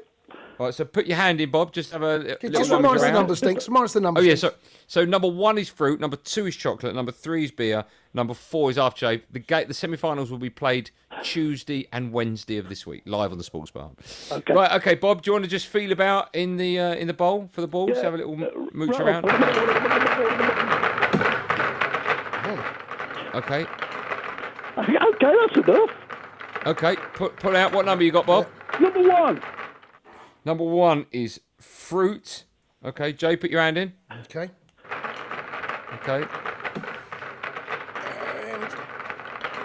All 0.59 0.65
right. 0.65 0.73
So 0.73 0.83
put 0.83 1.05
your 1.05 1.15
hand 1.15 1.39
in, 1.39 1.49
Bob. 1.49 1.71
Just 1.71 1.93
have 1.93 2.01
a 2.01 2.17
little 2.17 2.49
Just 2.51 2.69
rummage 2.69 2.83
minus 2.83 3.01
the 3.01 3.05
around. 3.07 3.13
numbers, 3.13 3.37
Stinks. 3.37 3.69
Minus 3.69 3.93
the 3.93 4.01
numbers. 4.01 4.23
Oh 4.25 4.27
yeah. 4.27 4.35
So 4.35 4.53
so 4.87 5.05
number 5.05 5.29
one 5.29 5.57
is 5.57 5.69
fruit. 5.69 6.01
Number 6.01 6.17
two 6.17 6.45
is 6.47 6.57
chocolate. 6.57 6.93
Number 6.93 7.13
three 7.13 7.45
is 7.45 7.51
beer. 7.51 7.85
Number 8.13 8.33
four 8.33 8.69
is 8.69 8.75
aftershave. 8.75 9.21
The 9.31 9.39
gate. 9.39 9.69
The 9.69 9.73
semi-finals 9.73 10.29
will 10.29 10.39
be 10.39 10.49
played 10.49 10.91
Tuesday 11.23 11.87
and 11.93 12.11
Wednesday 12.11 12.57
of 12.57 12.67
this 12.67 12.85
week, 12.85 13.03
live 13.05 13.31
on 13.31 13.37
the 13.37 13.43
Sports 13.45 13.71
Bar. 13.71 13.91
Okay. 14.31 14.53
Right. 14.53 14.71
Okay, 14.73 14.95
Bob. 14.95 15.21
Do 15.21 15.29
you 15.29 15.33
want 15.33 15.45
to 15.45 15.49
just 15.49 15.67
feel 15.67 15.93
about 15.93 16.35
in 16.35 16.57
the 16.57 16.79
uh, 16.79 16.95
in 16.95 17.07
the 17.07 17.13
bowl 17.13 17.47
for 17.53 17.61
the 17.61 17.67
balls? 17.67 17.97
Have 18.01 18.13
a 18.13 18.17
little 18.17 18.33
m- 18.33 18.69
mooch 18.73 18.99
right. 18.99 19.23
around. 19.23 19.23
Okay. 23.35 23.65
Okay, 24.77 25.33
that's 25.47 25.67
enough. 25.67 25.89
Okay. 26.65 26.95
Put 27.13 27.35
put 27.37 27.55
out 27.55 27.71
what 27.73 27.85
number 27.85 28.03
you 28.03 28.11
got, 28.11 28.25
Bob? 28.25 28.47
Number 28.79 29.01
one. 29.07 29.41
Number 30.45 30.63
one 30.63 31.05
is 31.11 31.39
fruit. 31.59 32.43
Okay, 32.85 33.11
Jay, 33.13 33.35
put 33.35 33.49
your 33.49 33.61
hand 33.61 33.77
in. 33.77 33.93
Okay. 34.25 34.49
Okay. 35.95 36.25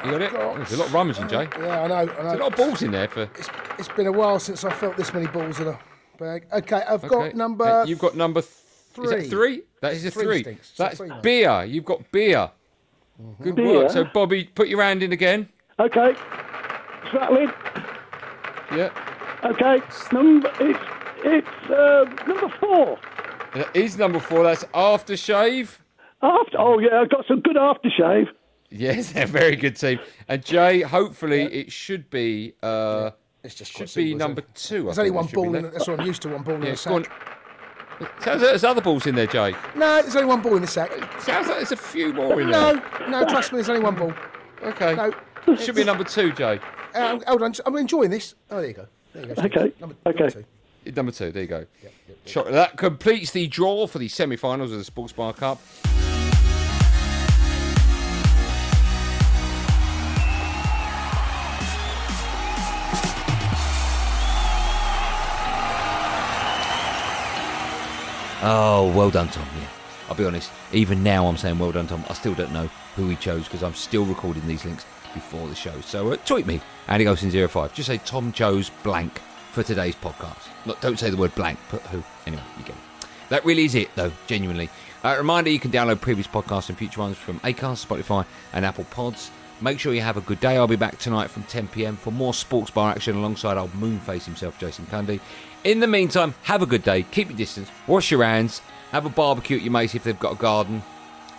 You 0.05 0.11
got 0.11 0.22
it? 0.22 0.33
Oh, 0.35 0.57
there's 0.57 0.72
a 0.72 0.77
lot 0.79 0.87
of 0.88 0.94
rummaging, 0.94 1.25
uh, 1.25 1.29
Jay. 1.29 1.48
Yeah, 1.61 1.83
I 1.83 1.87
know. 1.87 1.94
I 1.94 2.05
know. 2.05 2.12
There's 2.14 2.33
a 2.33 2.42
lot 2.42 2.53
of 2.53 2.57
balls 2.57 2.83
in 2.83 2.90
there 2.90 3.07
for. 3.09 3.31
It's 3.79 3.88
been 3.90 4.07
a 4.09 4.12
while 4.12 4.40
since 4.40 4.64
I 4.64 4.72
felt 4.72 4.96
this 4.96 5.12
many 5.14 5.27
balls 5.29 5.61
in 5.61 5.68
a 5.68 5.79
bag. 6.18 6.46
Okay, 6.53 6.83
I've 6.88 7.03
got 7.03 7.27
Okay. 7.27 7.37
number. 7.37 7.64
Hey, 7.85 7.90
You've 7.90 8.01
got 8.01 8.16
number. 8.16 8.40
Th- 8.40 8.51
Is 8.53 8.94
three. 8.94 9.07
that 9.22 9.29
three? 9.31 9.62
That 9.81 9.92
is 9.94 10.05
a 10.05 10.11
Three, 10.11 10.25
three. 10.25 10.42
Stinks. 10.42 10.70
It's 10.70 10.81
a 10.81 10.83
That's 10.83 10.96
three 10.96 11.11
beer. 11.22 11.64
You've 11.64 11.85
got 11.85 12.11
beer. 12.11 12.51
Good 13.42 13.56
Beer? 13.56 13.66
work. 13.80 13.90
So, 13.90 14.04
Bobby, 14.04 14.44
put 14.44 14.68
your 14.68 14.82
hand 14.82 15.02
in 15.02 15.12
again. 15.12 15.48
Okay. 15.78 16.14
Rattling. 17.12 17.50
Yeah. 18.74 18.90
Okay. 19.44 19.82
Number 20.12 20.50
it's 20.61 20.78
it's 21.24 21.70
uh, 21.70 22.04
number 22.26 22.48
four. 22.61 22.98
That 23.54 23.74
is 23.76 23.98
number 23.98 24.18
four. 24.20 24.44
That's 24.44 24.64
aftershave. 24.64 25.78
After 26.22 26.58
oh 26.58 26.78
yeah, 26.78 27.00
I've 27.00 27.11
got 27.11 27.26
some 27.26 27.40
good 27.40 27.56
aftershave. 27.56 28.28
Yes, 28.70 29.12
they're 29.12 29.24
a 29.24 29.26
very 29.26 29.56
good 29.56 29.76
team. 29.76 29.98
And 30.28 30.42
Jay, 30.44 30.80
hopefully, 30.80 31.42
it 31.42 31.70
should 31.72 32.08
be. 32.11 32.54
Uh, 32.62 33.11
It's 33.42 33.54
just 33.54 33.72
should 33.72 33.80
be 33.94 34.11
simple, 34.12 34.18
number 34.18 34.40
it? 34.40 34.54
two. 34.54 34.82
I 34.90 34.94
There's 34.94 34.96
think 34.96 34.98
only 35.08 35.11
one 35.11 35.26
ball 35.26 35.54
in 35.56 35.62
That's 35.64 35.88
what 35.88 36.00
I'm 36.00 36.06
used 36.06 36.22
to. 36.22 36.28
One 36.30 36.42
ball 36.42 36.54
in 36.56 36.62
Yeah, 36.62 36.72
a 36.72 36.76
go 36.88 36.94
on. 36.94 37.04
sack. 37.04 37.31
Sounds 38.20 38.40
like 38.42 38.50
there's 38.50 38.64
other 38.64 38.80
balls 38.80 39.06
in 39.06 39.14
there, 39.14 39.26
Jay. 39.26 39.54
No, 39.74 40.02
there's 40.02 40.14
only 40.16 40.28
one 40.28 40.40
ball 40.42 40.56
in 40.56 40.62
the 40.62 40.68
sack. 40.68 40.90
Sounds 41.22 41.46
like 41.48 41.56
there's 41.58 41.72
a 41.72 41.76
few 41.76 42.12
more 42.12 42.40
in 42.40 42.50
there. 42.50 42.74
no, 42.74 43.08
no, 43.08 43.28
trust 43.28 43.52
me, 43.52 43.56
there's 43.56 43.68
only 43.68 43.82
one 43.82 43.94
ball. 43.94 44.12
Okay. 44.62 44.94
No. 44.94 45.56
Should 45.56 45.74
be 45.74 45.84
number 45.84 46.04
two, 46.04 46.32
Jay. 46.32 46.60
uh, 46.94 47.18
hold 47.26 47.42
on, 47.42 47.52
I'm 47.66 47.76
enjoying 47.76 48.10
this. 48.10 48.34
Oh, 48.50 48.58
there 48.58 48.68
you 48.68 48.74
go. 48.74 48.86
There 49.12 49.26
you 49.28 49.34
go. 49.34 49.42
Okay. 49.42 49.72
Number, 49.80 49.96
Okay. 50.06 50.18
Number 50.24 50.30
two. 50.84 50.92
Number 50.94 51.12
two, 51.12 51.32
there 51.32 51.42
you 51.42 51.48
go. 51.48 51.66
Shot- 52.26 52.50
That 52.50 52.76
completes 52.76 53.30
the 53.32 53.46
draw 53.48 53.86
for 53.86 53.98
the 53.98 54.08
semi 54.08 54.36
finals 54.36 54.72
of 54.72 54.78
the 54.78 54.84
Sports 54.84 55.12
Bar 55.12 55.32
Cup. 55.32 55.60
Oh, 68.44 68.92
well 68.96 69.11
done, 69.11 69.28
Tom. 69.28 69.46
Yeah, 69.57 69.68
I'll 70.09 70.16
be 70.16 70.24
honest. 70.24 70.50
Even 70.72 71.02
now, 71.05 71.26
I'm 71.26 71.37
saying 71.37 71.59
well 71.61 71.70
done, 71.70 71.87
Tom. 71.87 72.05
I 72.09 72.14
still 72.14 72.35
don't 72.35 72.52
know 72.52 72.68
who 72.96 73.09
he 73.09 73.14
chose 73.14 73.44
because 73.44 73.62
I'm 73.62 73.74
still 73.74 74.05
recording 74.05 74.44
these 74.48 74.64
links 74.64 74.85
before 75.14 75.46
the 75.46 75.55
show. 75.55 75.81
So 75.83 76.11
uh, 76.12 76.16
tweet 76.16 76.46
me, 76.46 76.61
Andy 76.88 77.05
Goldstein 77.05 77.31
05. 77.31 77.72
Just 77.72 77.87
say 77.87 77.98
Tom 77.98 78.33
chose 78.33 78.70
blank 78.83 79.20
for 79.52 79.62
today's 79.62 79.94
podcast. 79.94 80.48
Not, 80.66 80.81
don't 80.81 80.98
say 80.98 81.11
the 81.11 81.16
word 81.16 81.35
blank, 81.37 81.59
put 81.68 81.83
who. 81.83 82.02
Anyway, 82.26 82.42
you 82.59 82.64
get 82.64 82.74
it. 82.74 83.09
That 83.28 83.44
really 83.44 83.64
is 83.64 83.76
it, 83.76 83.94
though, 83.94 84.12
genuinely. 84.26 84.68
Uh, 85.05 85.14
reminder 85.16 85.50
you 85.50 85.61
can 85.61 85.70
download 85.70 86.00
previous 86.00 86.26
podcasts 86.26 86.68
and 86.68 86.76
future 86.76 87.00
ones 87.00 87.16
from 87.16 87.38
Acast, 87.40 87.87
Spotify, 87.87 88.26
and 88.52 88.64
Apple 88.64 88.85
Pods. 88.85 89.31
Make 89.62 89.79
sure 89.79 89.94
you 89.94 90.01
have 90.01 90.16
a 90.16 90.22
good 90.22 90.40
day. 90.40 90.57
I'll 90.57 90.66
be 90.66 90.75
back 90.75 90.98
tonight 90.98 91.31
from 91.31 91.44
10 91.44 91.68
pm 91.68 91.96
for 91.96 92.11
more 92.11 92.35
sports 92.35 92.72
bar 92.72 92.90
action 92.90 93.16
alongside 93.16 93.57
old 93.57 93.72
moonface 93.75 94.25
himself, 94.25 94.59
Jason 94.59 94.87
Cundy. 94.87 95.20
In 95.62 95.79
the 95.79 95.87
meantime, 95.87 96.35
have 96.42 96.62
a 96.62 96.66
good 96.66 96.83
day. 96.83 97.05
Keep 97.05 97.29
your 97.29 97.38
distance. 97.38 97.70
Wash 97.87 98.11
your 98.11 98.25
hands. 98.25 98.61
Have 98.90 99.07
a 99.07 99.09
barbecue 99.09 99.57
at 99.57 99.62
your 99.62 99.70
mates 99.70 99.94
if 99.94 100.03
they've 100.03 100.18
got 100.18 100.33
a 100.33 100.37
garden. 100.37 100.83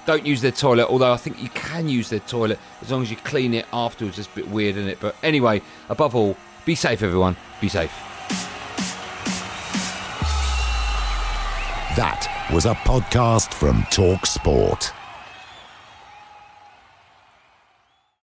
Don't 0.06 0.26
use 0.26 0.42
their 0.42 0.52
toilet, 0.52 0.88
although 0.88 1.12
I 1.12 1.18
think 1.18 1.42
you 1.44 1.50
can 1.50 1.90
use 1.90 2.10
their 2.10 2.22
toilet 2.22 2.60
as 2.82 2.92
long 2.92 3.02
as 3.02 3.12
you 3.12 3.18
clean 3.18 3.54
it 3.54 3.66
afterwards. 3.74 4.18
It's 4.18 4.30
a 4.30 4.36
bit 4.36 4.48
weird, 4.48 4.78
isn't 4.78 4.90
it? 4.90 5.00
But 5.02 5.16
anyway, 5.22 5.62
above 5.90 6.16
all, 6.16 6.38
be 6.64 6.76
safe, 6.76 7.04
everyone. 7.04 7.36
Be 7.60 7.68
safe. 7.68 7.92
That 11.98 12.50
was 12.54 12.66
a 12.66 12.74
podcast 12.74 13.54
from 13.54 13.86
Talk 13.92 14.26
Sport. 14.26 14.94